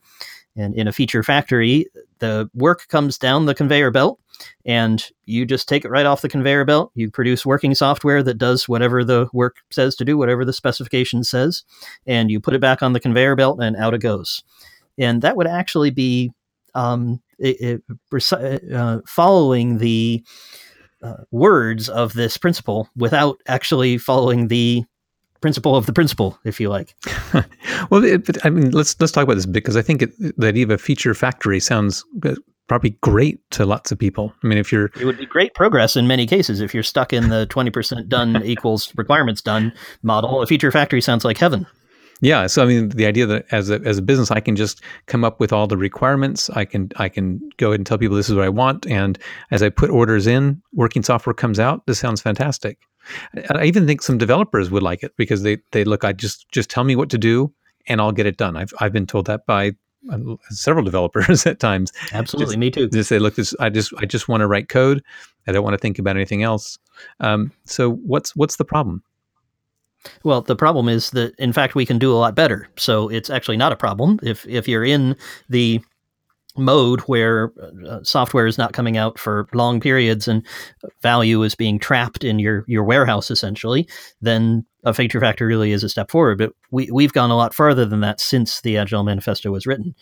And 0.56 0.76
in 0.76 0.88
a 0.88 0.92
feature 0.92 1.24
factory, 1.24 1.88
the 2.20 2.50
work 2.54 2.88
comes 2.88 3.18
down 3.18 3.46
the 3.46 3.56
conveyor 3.56 3.92
belt 3.92 4.20
and 4.66 5.04
you 5.26 5.46
just 5.46 5.68
take 5.68 5.84
it 5.86 5.90
right 5.90 6.06
off 6.06 6.22
the 6.22 6.30
conveyor 6.30 6.66
belt. 6.66 6.92
You 6.96 7.10
produce 7.10 7.46
working 7.46 7.74
software 7.76 8.22
that 8.24 8.38
does 8.38 8.70
whatever 8.70 9.04
the 9.04 9.28
work 9.34 9.58
says 9.72 9.96
to 9.96 10.06
do, 10.06 10.18
whatever 10.18 10.46
the 10.46 10.54
specification 10.54 11.24
says, 11.24 11.64
and 12.06 12.30
you 12.30 12.40
put 12.40 12.54
it 12.54 12.62
back 12.62 12.84
on 12.84 12.94
the 12.94 13.00
conveyor 13.00 13.36
belt 13.36 13.60
and 13.62 13.76
out 13.76 13.94
it 13.94 14.00
goes. 14.00 14.44
And 14.98 15.22
that 15.22 15.36
would 15.36 15.48
actually 15.48 15.90
be 15.90 16.32
um, 16.76 17.22
it, 17.40 17.84
it, 18.22 18.74
uh, 18.74 19.00
following 19.08 19.80
the 19.80 20.24
uh, 21.02 21.18
words 21.32 21.90
of 21.90 22.14
this 22.14 22.38
principle 22.38 22.90
without 22.96 23.42
actually 23.48 23.98
following 23.98 24.48
the 24.48 24.84
principle 25.44 25.76
of 25.76 25.88
the 25.88 25.94
principle, 25.94 26.40
if 26.46 26.58
you 26.58 26.70
like. 26.70 26.96
well, 27.92 28.02
it, 28.02 28.38
I 28.46 28.50
mean, 28.50 28.72
let's 28.72 28.98
let's 29.02 29.12
talk 29.12 29.26
about 29.26 29.36
this 29.36 29.46
because 29.46 29.76
I 29.76 29.82
think 29.82 30.02
it, 30.02 30.12
the 30.38 30.48
idea 30.48 30.64
of 30.64 30.72
a 30.72 30.78
feature 30.78 31.14
factory 31.14 31.60
sounds 31.60 32.06
uh, 32.26 32.36
probably 32.70 32.92
great 33.02 33.40
to 33.52 33.66
lots 33.66 33.92
of 33.92 34.00
people. 34.00 34.34
I 34.42 34.48
mean, 34.48 34.58
if 34.58 34.72
you're, 34.72 34.90
it 34.98 35.04
would 35.04 35.18
be 35.18 35.26
great 35.26 35.54
progress 35.54 35.98
in 35.98 36.08
many 36.08 36.26
cases. 36.26 36.62
If 36.62 36.74
you're 36.74 36.82
stuck 36.82 37.12
in 37.12 37.28
the 37.28 37.46
twenty 37.50 37.72
percent 37.72 38.08
done 38.08 38.42
equals 38.46 38.94
requirements 38.96 39.42
done 39.42 39.74
model, 40.02 40.42
a 40.42 40.48
feature 40.48 40.72
factory 40.72 41.02
sounds 41.02 41.26
like 41.26 41.38
heaven. 41.38 41.68
Yeah, 42.22 42.48
so 42.48 42.64
I 42.64 42.66
mean, 42.66 42.88
the 42.88 43.06
idea 43.06 43.26
that 43.26 43.46
as 43.52 43.70
a 43.70 43.82
as 43.82 43.98
a 43.98 44.02
business, 44.02 44.32
I 44.32 44.40
can 44.40 44.56
just 44.56 44.82
come 45.08 45.26
up 45.26 45.42
with 45.42 45.52
all 45.52 45.68
the 45.68 45.76
requirements. 45.76 46.50
I 46.52 46.64
can 46.64 46.90
I 46.96 47.10
can 47.10 47.42
go 47.58 47.72
ahead 47.72 47.82
and 47.82 47.86
tell 47.86 47.98
people 47.98 48.16
this 48.16 48.30
is 48.30 48.36
what 48.36 48.46
I 48.46 48.50
want, 48.50 48.88
and 48.88 49.20
as 49.52 49.62
I 49.62 49.68
put 49.68 49.90
orders 49.90 50.26
in, 50.26 50.62
working 50.72 51.04
software 51.04 51.34
comes 51.34 51.60
out. 51.60 51.86
This 51.86 52.00
sounds 52.00 52.22
fantastic. 52.22 52.80
I 53.50 53.66
even 53.66 53.86
think 53.86 54.02
some 54.02 54.18
developers 54.18 54.72
would 54.72 54.84
like 54.84 55.04
it 55.04 55.14
because 55.18 55.44
they 55.44 55.58
they 55.72 55.84
look. 55.84 56.04
I 56.04 56.14
just 56.14 56.50
just 56.52 56.70
tell 56.70 56.84
me 56.84 56.96
what 56.96 57.10
to 57.12 57.18
do, 57.18 57.54
and 57.88 58.02
I'll 58.02 58.12
get 58.12 58.26
it 58.26 58.38
done. 58.38 58.58
I've 58.58 58.74
I've 58.80 58.94
been 58.94 59.08
told 59.08 59.26
that 59.28 59.46
by 59.46 59.74
uh, 60.12 60.20
several 60.50 60.86
developers 60.92 61.46
at 61.46 61.60
times. 61.60 61.92
Absolutely, 62.12 62.54
just, 62.54 62.60
me 62.60 62.72
too. 62.72 62.90
Just 62.90 63.10
say, 63.10 63.20
look, 63.20 63.36
this 63.36 63.54
I 63.60 63.70
just 63.70 63.94
I 63.98 64.06
just 64.06 64.28
want 64.28 64.42
to 64.42 64.48
write 64.48 64.70
code. 64.70 65.04
I 65.48 65.52
don't 65.52 65.64
want 65.64 65.74
to 65.74 65.80
think 65.80 66.00
about 66.00 66.16
anything 66.16 66.44
else. 66.44 66.78
Um, 67.20 67.52
so 67.66 67.92
what's 67.92 68.36
what's 68.36 68.58
the 68.58 68.66
problem? 68.66 69.04
Well, 70.24 70.42
the 70.42 70.56
problem 70.56 70.90
is 70.90 71.12
that, 71.12 71.34
in 71.40 71.54
fact, 71.54 71.76
we 71.76 71.86
can 71.86 71.98
do 71.98 72.12
a 72.12 72.16
lot 72.16 72.36
better. 72.36 72.68
So 72.76 73.08
it's 73.08 73.30
actually 73.30 73.58
not 73.58 73.72
a 73.72 73.78
problem 73.78 74.20
if 74.24 74.46
if 74.48 74.68
you're 74.68 74.84
in 74.84 75.16
the 75.50 75.82
mode 76.56 77.02
where 77.02 77.52
uh, 77.88 78.00
software 78.04 78.46
is 78.46 78.58
not 78.58 78.74
coming 78.74 78.96
out 78.96 79.18
for 79.18 79.48
long 79.54 79.80
periods 79.80 80.28
and 80.28 80.46
value 81.02 81.42
is 81.42 81.56
being 81.56 81.80
trapped 81.80 82.24
in 82.24 82.38
your 82.38 82.64
your 82.68 82.84
warehouse 82.84 83.32
essentially 83.32 83.88
then 84.22 84.64
a 84.84 84.94
feature 84.94 85.20
factor 85.20 85.48
really 85.48 85.72
is 85.72 85.84
a 85.84 85.90
step 85.90 86.12
forward. 86.12 86.38
But 86.38 86.54
we 86.72 86.90
we've 86.92 87.14
gone 87.14 87.32
a 87.32 87.38
lot 87.38 87.54
further 87.54 87.86
than 87.86 88.02
that 88.02 88.20
since 88.20 88.62
the 88.62 88.78
agile 88.78 89.04
manifesto 89.04 89.52
was 89.52 89.66
written. 89.66 89.96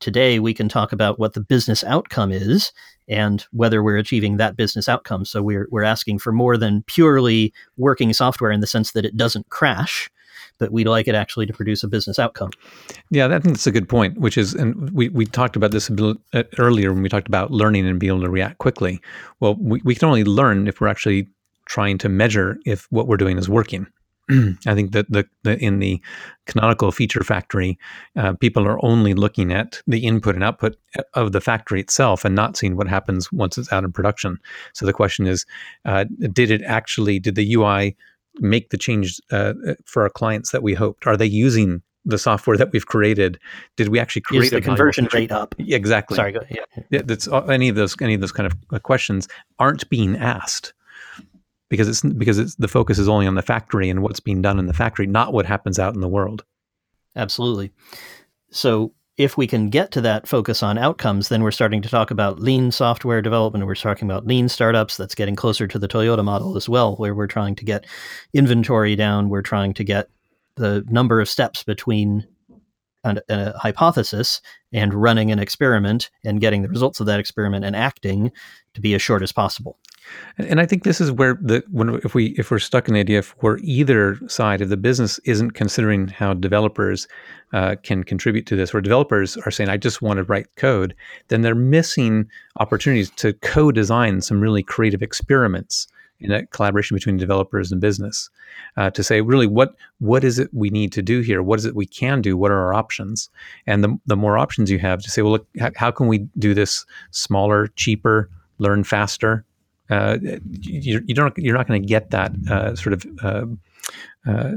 Today 0.00 0.38
we 0.38 0.54
can 0.54 0.68
talk 0.68 0.92
about 0.92 1.18
what 1.18 1.34
the 1.34 1.40
business 1.40 1.84
outcome 1.84 2.32
is 2.32 2.72
and 3.08 3.44
whether 3.52 3.82
we're 3.82 3.98
achieving 3.98 4.36
that 4.36 4.56
business 4.56 4.88
outcome. 4.88 5.24
So 5.24 5.42
we're 5.42 5.68
we're 5.70 5.82
asking 5.82 6.20
for 6.20 6.32
more 6.32 6.56
than 6.56 6.84
purely 6.86 7.52
working 7.76 8.12
software 8.12 8.50
in 8.50 8.60
the 8.60 8.66
sense 8.66 8.92
that 8.92 9.04
it 9.04 9.16
doesn't 9.16 9.48
crash 9.50 10.10
but 10.58 10.72
we'd 10.72 10.86
like 10.86 11.08
it 11.08 11.14
actually 11.14 11.46
to 11.46 11.52
produce 11.52 11.82
a 11.82 11.88
business 11.88 12.18
outcome. 12.18 12.50
Yeah, 13.10 13.26
I 13.26 13.38
think 13.38 13.54
that's 13.54 13.66
a 13.66 13.72
good 13.72 13.88
point, 13.88 14.18
which 14.18 14.38
is, 14.38 14.54
and 14.54 14.90
we, 14.90 15.08
we 15.08 15.26
talked 15.26 15.56
about 15.56 15.70
this 15.70 15.90
uh, 15.90 16.42
earlier 16.58 16.92
when 16.92 17.02
we 17.02 17.08
talked 17.08 17.28
about 17.28 17.50
learning 17.50 17.86
and 17.86 17.98
being 17.98 18.12
able 18.12 18.22
to 18.22 18.30
react 18.30 18.58
quickly. 18.58 19.00
Well, 19.40 19.56
we, 19.56 19.80
we 19.84 19.94
can 19.94 20.08
only 20.08 20.24
learn 20.24 20.68
if 20.68 20.80
we're 20.80 20.88
actually 20.88 21.28
trying 21.66 21.98
to 21.98 22.08
measure 22.08 22.58
if 22.66 22.86
what 22.90 23.06
we're 23.06 23.16
doing 23.16 23.38
is 23.38 23.48
working. 23.48 23.86
I 24.66 24.74
think 24.74 24.92
that 24.92 25.10
the, 25.10 25.26
the, 25.42 25.58
in 25.58 25.80
the 25.80 26.00
canonical 26.46 26.92
feature 26.92 27.24
factory, 27.24 27.78
uh, 28.16 28.34
people 28.34 28.66
are 28.66 28.82
only 28.84 29.14
looking 29.14 29.52
at 29.52 29.82
the 29.86 30.00
input 30.06 30.34
and 30.34 30.44
output 30.44 30.76
of 31.14 31.32
the 31.32 31.40
factory 31.40 31.80
itself 31.80 32.24
and 32.24 32.34
not 32.34 32.56
seeing 32.56 32.76
what 32.76 32.88
happens 32.88 33.32
once 33.32 33.58
it's 33.58 33.72
out 33.72 33.84
in 33.84 33.92
production. 33.92 34.38
So 34.74 34.86
the 34.86 34.92
question 34.92 35.26
is, 35.26 35.44
uh, 35.84 36.04
did 36.32 36.50
it 36.50 36.62
actually, 36.62 37.18
did 37.18 37.34
the 37.34 37.54
UI 37.54 37.96
make 38.36 38.70
the 38.70 38.78
change 38.78 39.20
uh, 39.30 39.54
for 39.84 40.02
our 40.02 40.10
clients 40.10 40.50
that 40.52 40.62
we 40.62 40.74
hoped? 40.74 41.06
Are 41.06 41.16
they 41.16 41.26
using 41.26 41.82
the 42.04 42.18
software 42.18 42.56
that 42.56 42.72
we've 42.72 42.86
created? 42.86 43.38
Did 43.76 43.88
we 43.88 43.98
actually 43.98 44.22
create 44.22 44.50
the 44.50 44.60
conversion 44.60 45.08
rate 45.12 45.32
up? 45.32 45.54
Yeah, 45.58 45.76
exactly. 45.76 46.16
Sorry, 46.16 46.32
go 46.32 46.40
ahead. 46.40 46.58
Yeah. 46.76 46.82
yeah. 46.90 47.02
That's 47.04 47.28
uh, 47.28 47.44
any 47.46 47.68
of 47.68 47.76
those 47.76 47.94
any 48.00 48.14
of 48.14 48.20
those 48.20 48.32
kind 48.32 48.46
of 48.46 48.56
uh, 48.72 48.78
questions 48.78 49.28
aren't 49.58 49.88
being 49.88 50.16
asked 50.16 50.74
because 51.68 51.88
it's 51.88 52.02
because 52.02 52.38
it's 52.38 52.54
the 52.56 52.68
focus 52.68 52.98
is 52.98 53.08
only 53.08 53.26
on 53.26 53.34
the 53.34 53.42
factory 53.42 53.88
and 53.88 54.02
what's 54.02 54.20
being 54.20 54.42
done 54.42 54.58
in 54.58 54.66
the 54.66 54.74
factory, 54.74 55.06
not 55.06 55.32
what 55.32 55.46
happens 55.46 55.78
out 55.78 55.94
in 55.94 56.00
the 56.00 56.08
world. 56.08 56.44
Absolutely. 57.16 57.70
So 58.50 58.92
if 59.22 59.36
we 59.36 59.46
can 59.46 59.70
get 59.70 59.90
to 59.92 60.00
that 60.00 60.26
focus 60.26 60.62
on 60.62 60.78
outcomes, 60.78 61.28
then 61.28 61.42
we're 61.42 61.50
starting 61.50 61.82
to 61.82 61.88
talk 61.88 62.10
about 62.10 62.40
lean 62.40 62.70
software 62.72 63.22
development. 63.22 63.66
We're 63.66 63.74
talking 63.74 64.08
about 64.08 64.26
lean 64.26 64.48
startups. 64.48 64.96
That's 64.96 65.14
getting 65.14 65.36
closer 65.36 65.66
to 65.66 65.78
the 65.78 65.88
Toyota 65.88 66.24
model 66.24 66.56
as 66.56 66.68
well, 66.68 66.96
where 66.96 67.14
we're 67.14 67.26
trying 67.26 67.54
to 67.56 67.64
get 67.64 67.86
inventory 68.34 68.96
down. 68.96 69.28
We're 69.28 69.42
trying 69.42 69.74
to 69.74 69.84
get 69.84 70.08
the 70.56 70.84
number 70.88 71.20
of 71.20 71.28
steps 71.28 71.62
between 71.62 72.26
a, 73.04 73.20
a 73.28 73.58
hypothesis 73.58 74.40
and 74.72 74.94
running 74.94 75.30
an 75.30 75.38
experiment 75.38 76.10
and 76.24 76.40
getting 76.40 76.62
the 76.62 76.68
results 76.68 77.00
of 77.00 77.06
that 77.06 77.20
experiment 77.20 77.64
and 77.64 77.76
acting 77.76 78.30
to 78.74 78.80
be 78.80 78.94
as 78.94 79.02
short 79.02 79.22
as 79.22 79.32
possible. 79.32 79.78
And 80.38 80.60
I 80.60 80.66
think 80.66 80.82
this 80.82 81.00
is 81.00 81.12
where 81.12 81.38
the 81.40 81.62
when 81.70 81.94
if 82.04 82.14
we 82.14 82.34
if 82.38 82.50
we're 82.50 82.58
stuck 82.58 82.88
in 82.88 82.94
the 82.94 83.00
idea 83.00 83.20
if 83.20 83.34
we're 83.40 83.58
either 83.58 84.18
side 84.28 84.60
of 84.60 84.68
the 84.68 84.76
business 84.76 85.20
isn't 85.24 85.52
considering 85.52 86.08
how 86.08 86.34
developers 86.34 87.06
uh, 87.52 87.76
can 87.82 88.02
contribute 88.02 88.46
to 88.46 88.56
this, 88.56 88.72
where 88.72 88.80
developers 88.80 89.36
are 89.38 89.50
saying 89.50 89.70
I 89.70 89.76
just 89.76 90.02
want 90.02 90.16
to 90.18 90.24
write 90.24 90.46
code, 90.56 90.94
then 91.28 91.42
they're 91.42 91.54
missing 91.54 92.28
opportunities 92.58 93.10
to 93.10 93.32
co-design 93.34 94.20
some 94.22 94.40
really 94.40 94.62
creative 94.62 95.02
experiments 95.02 95.86
in 96.22 96.30
a 96.30 96.46
collaboration 96.46 96.94
between 96.94 97.16
developers 97.16 97.72
and 97.72 97.80
business 97.80 98.30
uh, 98.76 98.90
to 98.90 99.02
say 99.02 99.20
really 99.20 99.46
what 99.46 99.74
what 99.98 100.24
is 100.24 100.38
it 100.38 100.48
we 100.52 100.70
need 100.70 100.92
to 100.92 101.02
do 101.02 101.20
here 101.20 101.42
what 101.42 101.58
is 101.58 101.64
it 101.64 101.74
we 101.74 101.86
can 101.86 102.20
do 102.20 102.36
what 102.36 102.50
are 102.50 102.60
our 102.60 102.74
options 102.74 103.30
and 103.66 103.82
the, 103.82 103.98
the 104.06 104.16
more 104.16 104.38
options 104.38 104.70
you 104.70 104.78
have 104.78 105.02
to 105.02 105.10
say 105.10 105.22
well 105.22 105.32
look 105.32 105.46
how, 105.58 105.70
how 105.76 105.90
can 105.90 106.06
we 106.06 106.18
do 106.38 106.54
this 106.54 106.84
smaller 107.10 107.68
cheaper 107.76 108.30
learn 108.58 108.84
faster 108.84 109.44
uh, 109.90 110.16
you, 110.60 111.02
you, 111.06 111.14
don't 111.14 111.36
you're 111.36 111.56
not 111.56 111.66
going 111.66 111.82
to 111.82 111.86
get 111.86 112.10
that 112.10 112.32
uh, 112.50 112.74
sort 112.74 112.94
of 112.94 113.06
uh, 113.22 113.44
uh, 114.26 114.52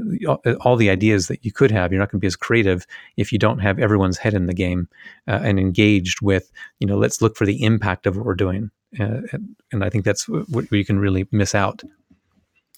all 0.60 0.76
the 0.76 0.88
ideas 0.88 1.28
that 1.28 1.44
you 1.44 1.52
could 1.52 1.70
have. 1.70 1.92
You're 1.92 1.98
not 1.98 2.10
going 2.10 2.20
to 2.20 2.24
be 2.24 2.28
as 2.28 2.36
creative 2.36 2.86
if 3.16 3.32
you 3.32 3.38
don't 3.38 3.58
have 3.58 3.78
everyone's 3.78 4.18
head 4.18 4.34
in 4.34 4.46
the 4.46 4.54
game 4.54 4.88
uh, 5.26 5.40
and 5.42 5.58
engaged 5.58 6.22
with 6.22 6.50
you 6.78 6.86
know 6.86 6.96
let's 6.96 7.20
look 7.20 7.36
for 7.36 7.44
the 7.44 7.62
impact 7.62 8.06
of 8.06 8.16
what 8.16 8.24
we're 8.24 8.34
doing. 8.34 8.70
And, 8.92 9.56
and 9.72 9.84
I 9.84 9.90
think 9.90 10.04
that's 10.04 10.28
what 10.28 10.70
you 10.70 10.84
can 10.84 10.98
really 10.98 11.26
miss 11.32 11.54
out. 11.54 11.82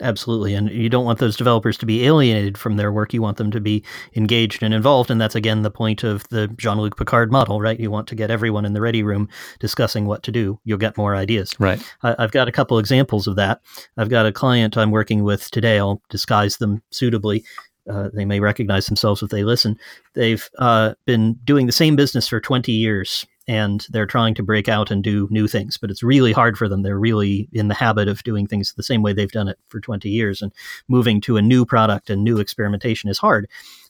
Absolutely. 0.00 0.54
And 0.54 0.70
you 0.70 0.88
don't 0.88 1.04
want 1.04 1.18
those 1.18 1.36
developers 1.36 1.76
to 1.78 1.86
be 1.86 2.04
alienated 2.04 2.56
from 2.56 2.76
their 2.76 2.92
work. 2.92 3.12
You 3.12 3.20
want 3.20 3.36
them 3.36 3.50
to 3.50 3.60
be 3.60 3.82
engaged 4.14 4.62
and 4.62 4.72
involved. 4.72 5.10
And 5.10 5.20
that's, 5.20 5.34
again, 5.34 5.62
the 5.62 5.72
point 5.72 6.04
of 6.04 6.28
the 6.28 6.46
Jean 6.56 6.78
Luc 6.78 6.96
Picard 6.96 7.32
model, 7.32 7.60
right? 7.60 7.78
You 7.78 7.90
want 7.90 8.06
to 8.08 8.14
get 8.14 8.30
everyone 8.30 8.64
in 8.64 8.74
the 8.74 8.80
ready 8.80 9.02
room 9.02 9.28
discussing 9.58 10.06
what 10.06 10.22
to 10.22 10.32
do. 10.32 10.60
You'll 10.64 10.78
get 10.78 10.96
more 10.96 11.16
ideas. 11.16 11.52
Right. 11.58 11.82
I, 12.02 12.14
have 12.18 12.30
got 12.30 12.46
a 12.46 12.52
couple 12.52 12.78
examples 12.78 13.26
of 13.26 13.36
that. 13.36 13.60
I've 13.96 14.08
got 14.08 14.26
a 14.26 14.32
client 14.32 14.76
I'm 14.76 14.92
working 14.92 15.24
with 15.24 15.50
today. 15.50 15.78
I'll 15.78 16.00
disguise 16.10 16.58
them 16.58 16.80
suitably. 16.92 17.44
Uh, 17.90 18.10
they 18.12 18.24
may 18.24 18.38
recognize 18.38 18.86
themselves 18.86 19.22
if 19.22 19.30
they 19.30 19.42
listen. 19.42 19.76
They've 20.14 20.48
uh, 20.58 20.94
been 21.06 21.34
doing 21.44 21.66
the 21.66 21.72
same 21.72 21.96
business 21.96 22.28
for 22.28 22.40
20 22.40 22.70
years 22.70 23.26
and 23.48 23.86
they're 23.90 24.06
trying 24.06 24.34
to 24.34 24.42
break 24.42 24.68
out 24.68 24.90
and 24.90 25.02
do 25.02 25.26
new 25.30 25.48
things, 25.48 25.78
but 25.78 25.90
it's 25.90 26.02
really 26.02 26.32
hard 26.32 26.56
for 26.56 26.68
them. 26.68 26.82
They're 26.82 26.98
really 26.98 27.48
in 27.52 27.68
the 27.68 27.74
habit 27.74 28.06
of 28.06 28.22
doing 28.22 28.46
things 28.46 28.74
the 28.74 28.82
same 28.82 29.02
way 29.02 29.14
they've 29.14 29.32
done 29.32 29.48
it 29.48 29.58
for 29.68 29.80
20 29.80 30.08
years, 30.08 30.42
and 30.42 30.52
moving 30.86 31.20
to 31.22 31.38
a 31.38 31.42
new 31.42 31.64
product 31.64 32.10
and 32.10 32.22
new 32.22 32.38
experimentation 32.38 33.08
is 33.08 33.18
hard. 33.18 33.48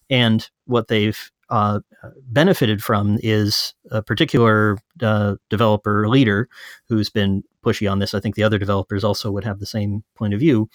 And 0.08 0.48
what 0.66 0.88
they've 0.88 1.30
uh, 1.50 1.80
benefited 2.28 2.82
from 2.82 3.18
is 3.22 3.74
a 3.90 4.02
particular 4.02 4.78
uh, 5.02 5.36
developer 5.50 6.08
leader 6.08 6.48
who's 6.88 7.10
been 7.10 7.42
pushy 7.64 7.90
on 7.90 7.98
this. 7.98 8.14
I 8.14 8.20
think 8.20 8.34
the 8.34 8.42
other 8.42 8.58
developers 8.58 9.02
also 9.02 9.30
would 9.30 9.44
have 9.44 9.58
the 9.58 9.66
same 9.66 10.04
point 10.14 10.34
of 10.34 10.40
view, 10.40 10.68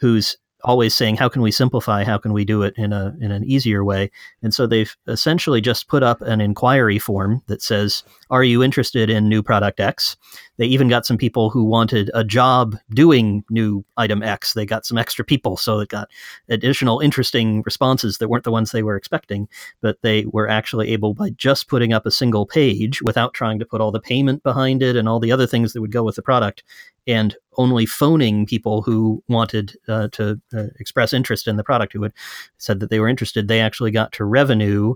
who's 0.00 0.36
always 0.64 0.94
saying 0.94 1.16
how 1.16 1.28
can 1.28 1.42
we 1.42 1.50
simplify? 1.50 2.04
How 2.04 2.18
can 2.18 2.32
we 2.32 2.44
do 2.44 2.62
it 2.62 2.74
in 2.76 2.92
a 2.92 3.14
in 3.20 3.30
an 3.30 3.44
easier 3.44 3.84
way? 3.84 4.10
And 4.42 4.52
so 4.52 4.66
they've 4.66 4.94
essentially 5.06 5.60
just 5.60 5.88
put 5.88 6.02
up 6.02 6.20
an 6.22 6.40
inquiry 6.40 6.98
form 6.98 7.42
that 7.46 7.62
says 7.62 8.02
are 8.30 8.42
you 8.42 8.62
interested 8.62 9.10
in 9.10 9.28
new 9.28 9.42
product 9.42 9.78
x? 9.78 10.16
They 10.56 10.66
even 10.66 10.88
got 10.88 11.04
some 11.04 11.18
people 11.18 11.50
who 11.50 11.64
wanted 11.64 12.10
a 12.14 12.24
job 12.24 12.76
doing 12.90 13.44
new 13.50 13.84
item 13.96 14.22
x. 14.22 14.54
They 14.54 14.64
got 14.64 14.86
some 14.86 14.98
extra 14.98 15.24
people 15.24 15.56
so 15.56 15.80
it 15.80 15.88
got 15.88 16.08
additional 16.48 17.00
interesting 17.00 17.62
responses 17.62 18.18
that 18.18 18.28
weren't 18.28 18.44
the 18.44 18.50
ones 18.50 18.72
they 18.72 18.82
were 18.82 18.96
expecting. 18.96 19.48
But 19.80 20.00
they 20.02 20.24
were 20.26 20.48
actually 20.48 20.90
able 20.92 21.14
by 21.14 21.30
just 21.30 21.68
putting 21.68 21.92
up 21.92 22.06
a 22.06 22.10
single 22.10 22.46
page 22.46 23.02
without 23.02 23.34
trying 23.34 23.58
to 23.58 23.66
put 23.66 23.80
all 23.80 23.92
the 23.92 24.00
payment 24.00 24.42
behind 24.42 24.82
it 24.82 24.96
and 24.96 25.08
all 25.08 25.20
the 25.20 25.32
other 25.32 25.46
things 25.46 25.72
that 25.72 25.80
would 25.80 25.92
go 25.92 26.02
with 26.02 26.16
the 26.16 26.22
product 26.22 26.62
and 27.06 27.36
only 27.56 27.86
phoning 27.86 28.46
people 28.46 28.82
who 28.82 29.22
wanted 29.28 29.76
uh, 29.88 30.08
to 30.08 30.40
uh, 30.54 30.64
express 30.80 31.12
interest 31.12 31.46
in 31.46 31.56
the 31.56 31.64
product 31.64 31.92
who 31.92 32.02
had 32.02 32.12
said 32.58 32.80
that 32.80 32.90
they 32.90 33.00
were 33.00 33.08
interested 33.08 33.48
they 33.48 33.60
actually 33.60 33.90
got 33.90 34.12
to 34.12 34.24
revenue 34.24 34.94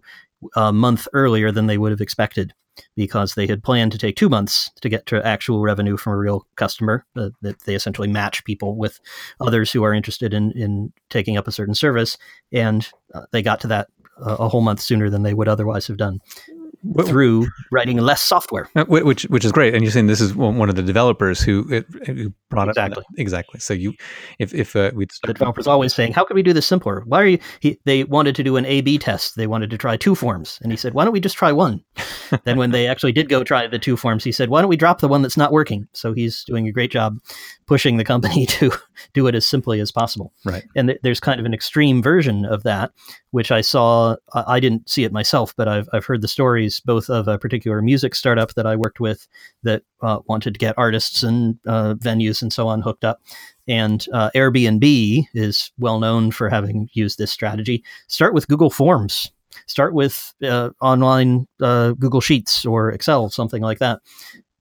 a 0.57 0.73
month 0.73 1.09
earlier 1.12 1.50
than 1.50 1.67
they 1.67 1.79
would 1.79 1.91
have 1.91 2.00
expected 2.00 2.53
because 2.97 3.35
they 3.35 3.47
had 3.47 3.62
planned 3.62 3.91
to 3.93 3.99
take 3.99 4.17
two 4.17 4.29
months 4.29 4.71
to 4.81 4.88
get 4.88 5.05
to 5.07 5.25
actual 5.27 5.61
revenue 5.61 5.97
from 5.97 6.12
a 6.12 6.17
real 6.17 6.47
customer 6.57 7.05
uh, 7.17 7.31
that 7.43 7.61
they 7.62 7.75
essentially 7.75 8.09
match 8.09 8.45
people 8.45 8.77
with 8.77 9.00
others 9.41 9.73
who 9.73 9.83
are 9.83 9.95
interested 9.95 10.33
in, 10.33 10.53
in 10.53 10.93
taking 11.11 11.37
up 11.37 11.49
a 11.49 11.53
certain 11.53 11.75
service 11.75 12.17
and 12.53 12.91
uh, 13.15 13.23
they 13.33 13.43
got 13.43 13.61
to 13.61 13.67
that 13.67 13.88
uh, 14.25 14.37
a 14.38 14.49
whole 14.49 14.61
month 14.61 14.81
sooner 14.81 15.11
than 15.11 15.23
they 15.23 15.35
would 15.35 15.49
otherwise 15.49 15.87
have 15.87 15.97
done 15.97 16.21
through 17.07 17.49
writing 17.71 17.99
less 17.99 18.23
software. 18.23 18.69
Uh, 18.77 18.85
which 18.89 19.25
which 19.25 19.45
is 19.45 19.53
great, 19.53 19.75
and 19.75 19.83
you're 19.83 19.93
saying 19.93 20.07
this 20.07 20.21
is 20.21 20.35
one 20.35 20.69
of 20.69 20.77
the 20.77 20.83
developers 20.83 21.41
who, 21.41 21.63
who 22.07 22.33
brought 22.51 22.69
exactly. 22.69 23.05
it 23.17 23.21
exactly. 23.21 23.61
So 23.61 23.75
you, 23.75 23.95
if 24.39 24.55
if 24.55 24.77
uh, 24.77 24.93
we 24.95 25.07
the 25.25 25.35
developers 25.35 25.67
always 25.67 25.95
saying, 25.95 26.13
how 26.13 26.25
can 26.25 26.35
we 26.35 26.43
do 26.43 26.53
this 26.53 26.67
simpler? 26.67 27.03
Why 27.07 27.23
are 27.23 27.27
you? 27.27 27.39
He, 27.61 27.79
they 27.85 28.05
wanted 28.05 28.35
to 28.37 28.43
do 28.43 28.57
an 28.57 28.67
A/B 28.67 28.99
test. 28.99 29.37
They 29.37 29.47
wanted 29.47 29.71
to 29.71 29.79
try 29.79 29.97
two 29.97 30.15
forms, 30.15 30.59
and 30.63 30.73
he 30.73 30.77
said, 30.77 30.95
why 30.95 31.05
don't 31.05 31.13
we 31.13 31.21
just 31.21 31.37
try 31.37 31.53
one? 31.53 31.83
then 32.45 32.59
when 32.59 32.71
they 32.71 32.87
actually 32.87 33.13
did 33.13 33.29
go 33.29 33.45
try 33.45 33.67
the 33.67 33.79
two 33.79 33.97
forms, 33.97 34.25
he 34.25 34.33
said, 34.33 34.51
why 34.51 34.61
don't 34.61 34.71
we 34.71 34.77
drop 34.77 35.01
the 35.01 35.09
one 35.09 35.23
that's 35.23 35.37
not 35.37 35.53
working? 35.53 35.87
So 35.93 36.13
he's 36.13 36.45
doing 36.45 36.69
a 36.69 36.73
great 36.73 36.91
job 36.91 37.19
pushing 37.67 37.97
the 37.97 38.05
company 38.05 38.47
to 38.59 38.73
do 39.14 39.26
it 39.26 39.35
as 39.35 39.47
simply 39.47 39.81
as 39.81 39.93
possible. 39.93 40.33
Right. 40.45 40.64
And 40.76 40.88
th- 40.88 41.00
there's 41.02 41.21
kind 41.21 41.40
of 41.40 41.47
an 41.47 41.55
extreme 41.55 42.02
version 42.02 42.45
of 42.45 42.62
that, 42.62 42.93
which 43.31 43.50
I 43.50 43.61
saw. 43.61 44.17
I 44.35 44.61
didn't 44.61 44.88
see 44.88 45.05
it 45.05 45.12
myself, 45.12 45.55
but 45.57 45.69
I've 45.69 45.88
I've 45.93 46.05
heard 46.05 46.23
the 46.23 46.28
stories 46.28 46.81
both 46.81 47.11
of 47.11 47.28
a 47.28 47.38
particular 47.38 47.83
music 47.83 48.14
startup 48.14 48.55
that 48.55 48.67
I 48.67 48.76
worked 48.76 49.00
with 49.00 49.28
that 49.62 49.83
uh, 50.02 50.21
wanted 50.26 50.55
to 50.55 50.59
get 50.59 50.75
artists 50.78 51.23
and 51.23 51.59
uh, 51.67 51.95
venues 51.95 52.43
and 52.43 52.52
so 52.52 52.69
on 52.69 52.83
hooked 52.83 53.05
up. 53.05 53.21
And 53.67 54.07
uh, 54.12 54.31
Airbnb 54.35 55.25
is 55.35 55.71
well 55.78 55.99
known 55.99 56.31
for 56.31 56.49
having 56.49 56.88
used 56.93 57.19
this 57.19 57.31
strategy. 57.31 57.85
Start 58.07 58.33
with 58.35 58.49
Google 58.49 58.71
Forms. 58.71 59.31
Start 59.67 59.93
with 59.93 60.35
uh, 60.43 60.71
online 60.81 61.47
uh, 61.61 61.93
Google 61.93 62.21
Sheets 62.21 62.64
or 62.64 62.90
Excel, 62.93 63.28
something 63.28 63.62
like 63.62 63.78
that. 63.78 64.00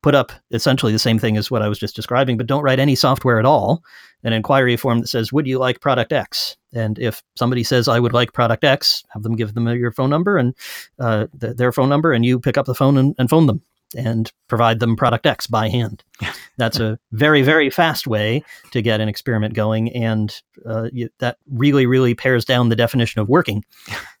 Put 0.08 0.14
up 0.14 0.32
essentially 0.52 0.90
the 0.90 0.98
same 0.98 1.18
thing 1.18 1.36
as 1.36 1.50
what 1.50 1.60
I 1.60 1.68
was 1.68 1.78
just 1.78 1.94
describing, 1.94 2.38
but 2.38 2.46
don't 2.46 2.62
write 2.62 2.78
any 2.78 2.94
software 2.94 3.38
at 3.38 3.44
all. 3.44 3.84
An 4.24 4.32
inquiry 4.32 4.74
form 4.78 5.00
that 5.00 5.08
says, 5.08 5.34
Would 5.34 5.46
you 5.46 5.58
like 5.58 5.82
product 5.82 6.14
X? 6.14 6.56
And 6.72 6.98
if 6.98 7.22
somebody 7.36 7.62
says, 7.62 7.88
I 7.88 8.00
would 8.00 8.14
like 8.14 8.32
product 8.32 8.64
X, 8.64 9.04
have 9.10 9.22
them 9.22 9.36
give 9.36 9.52
them 9.52 9.68
your 9.68 9.92
phone 9.92 10.08
number 10.08 10.38
and 10.38 10.54
uh, 10.98 11.26
th- 11.38 11.58
their 11.58 11.72
phone 11.72 11.90
number, 11.90 12.14
and 12.14 12.24
you 12.24 12.40
pick 12.40 12.56
up 12.56 12.64
the 12.64 12.74
phone 12.74 12.96
and, 12.96 13.14
and 13.18 13.28
phone 13.28 13.48
them 13.48 13.60
and 13.94 14.32
provide 14.48 14.80
them 14.80 14.96
product 14.96 15.26
X 15.26 15.46
by 15.46 15.68
hand. 15.68 16.02
That's 16.56 16.80
a 16.80 16.98
very, 17.12 17.42
very 17.42 17.68
fast 17.68 18.06
way 18.06 18.42
to 18.72 18.80
get 18.80 19.02
an 19.02 19.10
experiment 19.10 19.52
going. 19.52 19.92
And 19.94 20.34
uh, 20.64 20.88
you, 20.90 21.10
that 21.18 21.36
really, 21.52 21.84
really 21.84 22.14
pares 22.14 22.46
down 22.46 22.70
the 22.70 22.76
definition 22.76 23.20
of 23.20 23.28
working. 23.28 23.62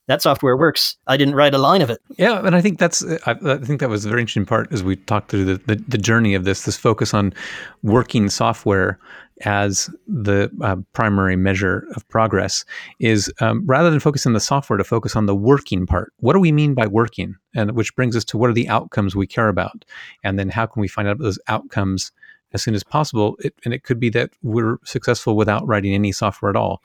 That 0.08 0.22
software 0.22 0.56
works. 0.56 0.96
I 1.06 1.18
didn't 1.18 1.34
write 1.34 1.52
a 1.52 1.58
line 1.58 1.82
of 1.82 1.90
it. 1.90 2.00
Yeah, 2.16 2.44
and 2.44 2.56
I 2.56 2.62
think 2.62 2.78
that's 2.78 3.04
I, 3.26 3.36
I 3.44 3.58
think 3.58 3.80
that 3.80 3.90
was 3.90 4.06
a 4.06 4.08
very 4.08 4.22
interesting 4.22 4.46
part 4.46 4.72
as 4.72 4.82
we 4.82 4.96
talked 4.96 5.30
through 5.30 5.44
the, 5.44 5.54
the, 5.66 5.84
the 5.86 5.98
journey 5.98 6.34
of 6.34 6.44
this. 6.44 6.62
This 6.64 6.78
focus 6.78 7.12
on 7.12 7.34
working 7.82 8.30
software 8.30 8.98
as 9.42 9.90
the 10.06 10.50
uh, 10.62 10.76
primary 10.94 11.36
measure 11.36 11.86
of 11.94 12.08
progress 12.08 12.64
is 12.98 13.32
um, 13.40 13.64
rather 13.66 13.90
than 13.90 14.00
focus 14.00 14.26
on 14.26 14.32
the 14.32 14.40
software 14.40 14.78
to 14.78 14.82
focus 14.82 15.14
on 15.14 15.26
the 15.26 15.36
working 15.36 15.86
part. 15.86 16.12
What 16.20 16.32
do 16.32 16.40
we 16.40 16.52
mean 16.52 16.74
by 16.74 16.86
working? 16.86 17.36
And 17.54 17.72
which 17.72 17.94
brings 17.94 18.16
us 18.16 18.24
to 18.26 18.38
what 18.38 18.50
are 18.50 18.54
the 18.54 18.68
outcomes 18.68 19.14
we 19.14 19.26
care 19.26 19.48
about, 19.48 19.84
and 20.24 20.38
then 20.38 20.48
how 20.48 20.64
can 20.66 20.80
we 20.80 20.88
find 20.88 21.06
out 21.06 21.18
those 21.18 21.38
outcomes 21.48 22.12
as 22.52 22.62
soon 22.62 22.74
as 22.74 22.82
possible. 22.82 23.36
It, 23.40 23.54
and 23.64 23.74
it 23.74 23.84
could 23.84 24.00
be 24.00 24.10
that 24.10 24.30
we're 24.42 24.78
successful 24.84 25.36
without 25.36 25.66
writing 25.66 25.94
any 25.94 26.12
software 26.12 26.50
at 26.50 26.56
all. 26.56 26.82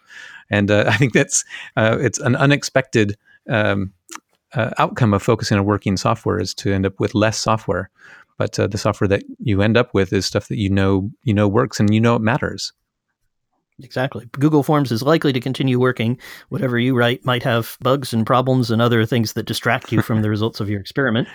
And 0.50 0.70
uh, 0.70 0.86
I 0.88 0.98
think 0.98 1.14
that's 1.14 1.44
uh, 1.76 1.98
it's 2.00 2.20
an 2.20 2.36
unexpected 2.36 3.18
um, 3.50 3.94
uh, 4.54 4.72
outcome 4.78 5.14
of 5.14 5.24
focusing 5.24 5.58
on 5.58 5.66
working 5.66 5.98
software 5.98 6.40
is 6.40 6.54
to 6.56 6.74
end 6.74 6.86
up 6.86 7.00
with 7.00 7.16
less 7.16 7.38
software. 7.38 7.90
But 8.38 8.60
uh, 8.60 8.68
the 8.68 8.78
software 8.78 9.08
that 9.08 9.24
you 9.40 9.62
end 9.62 9.78
up 9.78 9.94
with 9.94 10.12
is 10.12 10.26
stuff 10.26 10.48
that 10.48 10.58
you 10.58 10.70
know 10.70 11.12
you 11.24 11.34
know 11.34 11.48
works 11.48 11.80
and 11.80 11.94
you 11.94 12.02
know 12.02 12.16
it 12.16 12.22
matters. 12.22 12.74
Exactly. 13.82 14.30
Google 14.34 14.62
Forms 14.62 14.92
is 14.92 15.02
likely 15.02 15.34
to 15.34 15.40
continue 15.40 15.80
working. 15.80 16.20
Whatever 16.50 16.78
you 16.78 16.96
write 16.96 17.26
might 17.26 17.42
have 17.42 17.76
bugs 17.82 18.14
and 18.14 18.26
problems 18.26 18.70
and 18.70 18.82
other 18.82 19.04
things 19.06 19.34
that 19.34 19.48
distract 19.48 19.92
you 19.92 20.02
from 20.02 20.22
the 20.22 20.30
results 20.36 20.60
of 20.60 20.70
your 20.70 20.80
experiment 20.80 21.28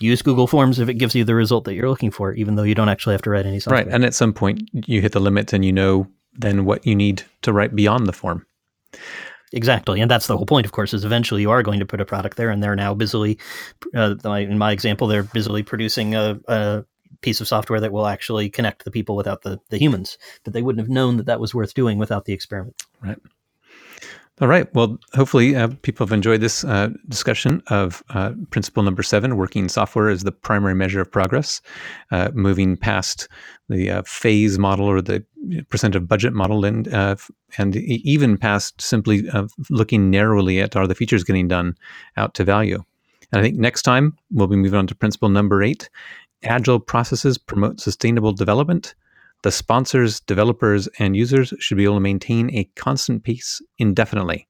use 0.00 0.22
Google 0.22 0.46
Forms 0.46 0.78
if 0.78 0.88
it 0.88 0.94
gives 0.94 1.14
you 1.14 1.24
the 1.24 1.34
result 1.34 1.64
that 1.64 1.74
you're 1.74 1.88
looking 1.88 2.10
for, 2.10 2.32
even 2.34 2.56
though 2.56 2.62
you 2.62 2.74
don't 2.74 2.88
actually 2.88 3.12
have 3.12 3.22
to 3.22 3.30
write 3.30 3.46
any 3.46 3.60
software. 3.60 3.84
Right. 3.84 3.92
And 3.92 4.04
at 4.04 4.14
some 4.14 4.32
point, 4.32 4.68
you 4.72 5.00
hit 5.00 5.12
the 5.12 5.20
limit 5.20 5.52
and 5.52 5.64
you 5.64 5.72
know 5.72 6.08
then 6.32 6.64
what 6.64 6.86
you 6.86 6.94
need 6.94 7.22
to 7.42 7.52
write 7.52 7.74
beyond 7.74 8.06
the 8.06 8.12
form. 8.12 8.46
Exactly. 9.52 10.00
And 10.00 10.10
that's 10.10 10.26
the 10.26 10.36
whole 10.36 10.46
point, 10.46 10.64
of 10.64 10.72
course, 10.72 10.94
is 10.94 11.04
eventually 11.04 11.42
you 11.42 11.50
are 11.50 11.62
going 11.62 11.80
to 11.80 11.86
put 11.86 12.00
a 12.00 12.04
product 12.04 12.36
there, 12.36 12.50
and 12.50 12.62
they're 12.62 12.76
now 12.76 12.94
busily, 12.94 13.38
uh, 13.94 14.14
in 14.24 14.58
my 14.58 14.70
example, 14.70 15.08
they're 15.08 15.24
busily 15.24 15.62
producing 15.62 16.14
a, 16.14 16.38
a 16.46 16.84
piece 17.20 17.40
of 17.40 17.48
software 17.48 17.80
that 17.80 17.92
will 17.92 18.06
actually 18.06 18.48
connect 18.48 18.84
the 18.84 18.90
people 18.90 19.16
without 19.16 19.42
the, 19.42 19.60
the 19.70 19.78
humans. 19.78 20.18
But 20.44 20.52
they 20.52 20.62
wouldn't 20.62 20.80
have 20.80 20.88
known 20.88 21.16
that 21.16 21.26
that 21.26 21.40
was 21.40 21.52
worth 21.52 21.74
doing 21.74 21.98
without 21.98 22.26
the 22.26 22.32
experiment. 22.32 22.80
Right. 23.02 23.18
All 24.40 24.48
right. 24.48 24.74
Well, 24.74 24.98
hopefully, 25.12 25.54
uh, 25.54 25.68
people 25.82 26.06
have 26.06 26.14
enjoyed 26.14 26.40
this 26.40 26.64
uh, 26.64 26.88
discussion 27.08 27.62
of 27.68 28.02
uh, 28.08 28.32
principle 28.48 28.82
number 28.82 29.02
seven 29.02 29.36
working 29.36 29.68
software 29.68 30.08
as 30.08 30.22
the 30.22 30.32
primary 30.32 30.74
measure 30.74 31.02
of 31.02 31.12
progress, 31.12 31.60
uh, 32.10 32.30
moving 32.32 32.78
past 32.78 33.28
the 33.68 33.90
uh, 33.90 34.02
phase 34.06 34.58
model 34.58 34.86
or 34.86 35.02
the 35.02 35.22
percent 35.68 35.94
of 35.94 36.08
budget 36.08 36.32
model, 36.32 36.64
and, 36.64 36.88
uh, 36.88 37.16
and 37.58 37.76
even 37.76 38.38
past 38.38 38.80
simply 38.80 39.28
looking 39.68 40.10
narrowly 40.10 40.58
at 40.58 40.74
are 40.74 40.86
the 40.86 40.94
features 40.94 41.22
getting 41.22 41.46
done 41.46 41.76
out 42.16 42.32
to 42.32 42.42
value. 42.42 42.82
And 43.32 43.40
I 43.40 43.42
think 43.42 43.58
next 43.58 43.82
time 43.82 44.16
we'll 44.30 44.46
be 44.46 44.56
moving 44.56 44.78
on 44.78 44.86
to 44.86 44.94
principle 44.94 45.28
number 45.28 45.62
eight 45.62 45.90
agile 46.44 46.80
processes 46.80 47.36
promote 47.36 47.78
sustainable 47.78 48.32
development 48.32 48.94
the 49.42 49.50
sponsors, 49.50 50.20
developers, 50.20 50.88
and 50.98 51.16
users 51.16 51.54
should 51.58 51.78
be 51.78 51.84
able 51.84 51.94
to 51.94 52.00
maintain 52.00 52.50
a 52.54 52.64
constant 52.76 53.24
pace 53.24 53.60
indefinitely. 53.78 54.46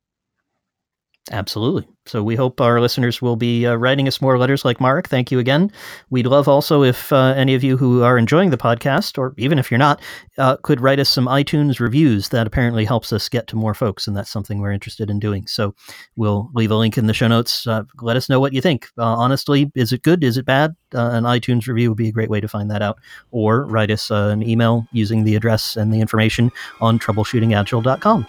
Absolutely. 1.32 1.86
So 2.06 2.24
we 2.24 2.34
hope 2.34 2.60
our 2.60 2.80
listeners 2.80 3.22
will 3.22 3.36
be 3.36 3.64
uh, 3.64 3.76
writing 3.76 4.08
us 4.08 4.20
more 4.20 4.36
letters 4.36 4.64
like 4.64 4.80
Mark. 4.80 5.08
Thank 5.08 5.30
you 5.30 5.38
again. 5.38 5.70
We'd 6.10 6.26
love 6.26 6.48
also 6.48 6.82
if 6.82 7.12
uh, 7.12 7.34
any 7.36 7.54
of 7.54 7.62
you 7.62 7.76
who 7.76 8.02
are 8.02 8.18
enjoying 8.18 8.50
the 8.50 8.56
podcast, 8.56 9.16
or 9.16 9.32
even 9.36 9.56
if 9.56 9.70
you're 9.70 9.78
not, 9.78 10.00
uh, 10.38 10.56
could 10.56 10.80
write 10.80 10.98
us 10.98 11.08
some 11.08 11.26
iTunes 11.26 11.78
reviews. 11.78 12.30
That 12.30 12.48
apparently 12.48 12.84
helps 12.84 13.12
us 13.12 13.28
get 13.28 13.46
to 13.48 13.56
more 13.56 13.74
folks, 13.74 14.08
and 14.08 14.16
that's 14.16 14.30
something 14.30 14.60
we're 14.60 14.72
interested 14.72 15.08
in 15.08 15.20
doing. 15.20 15.46
So 15.46 15.72
we'll 16.16 16.50
leave 16.52 16.72
a 16.72 16.76
link 16.76 16.98
in 16.98 17.06
the 17.06 17.14
show 17.14 17.28
notes. 17.28 17.64
Uh, 17.64 17.84
let 18.00 18.16
us 18.16 18.28
know 18.28 18.40
what 18.40 18.52
you 18.52 18.60
think. 18.60 18.88
Uh, 18.98 19.04
honestly, 19.04 19.70
is 19.76 19.92
it 19.92 20.02
good? 20.02 20.24
Is 20.24 20.36
it 20.36 20.44
bad? 20.44 20.74
Uh, 20.92 21.10
an 21.12 21.24
iTunes 21.24 21.68
review 21.68 21.90
would 21.90 21.98
be 21.98 22.08
a 22.08 22.12
great 22.12 22.30
way 22.30 22.40
to 22.40 22.48
find 22.48 22.68
that 22.72 22.82
out. 22.82 22.98
Or 23.30 23.66
write 23.66 23.92
us 23.92 24.10
an 24.10 24.42
email 24.42 24.84
using 24.90 25.22
the 25.22 25.36
address 25.36 25.76
and 25.76 25.94
the 25.94 26.00
information 26.00 26.50
on 26.80 26.98
troubleshootingagile.com. 26.98 28.26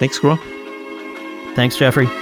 Thanks, 0.00 0.16
Squirrel. 0.16 0.40
Thanks, 1.54 1.76
Jeffrey. 1.76 2.21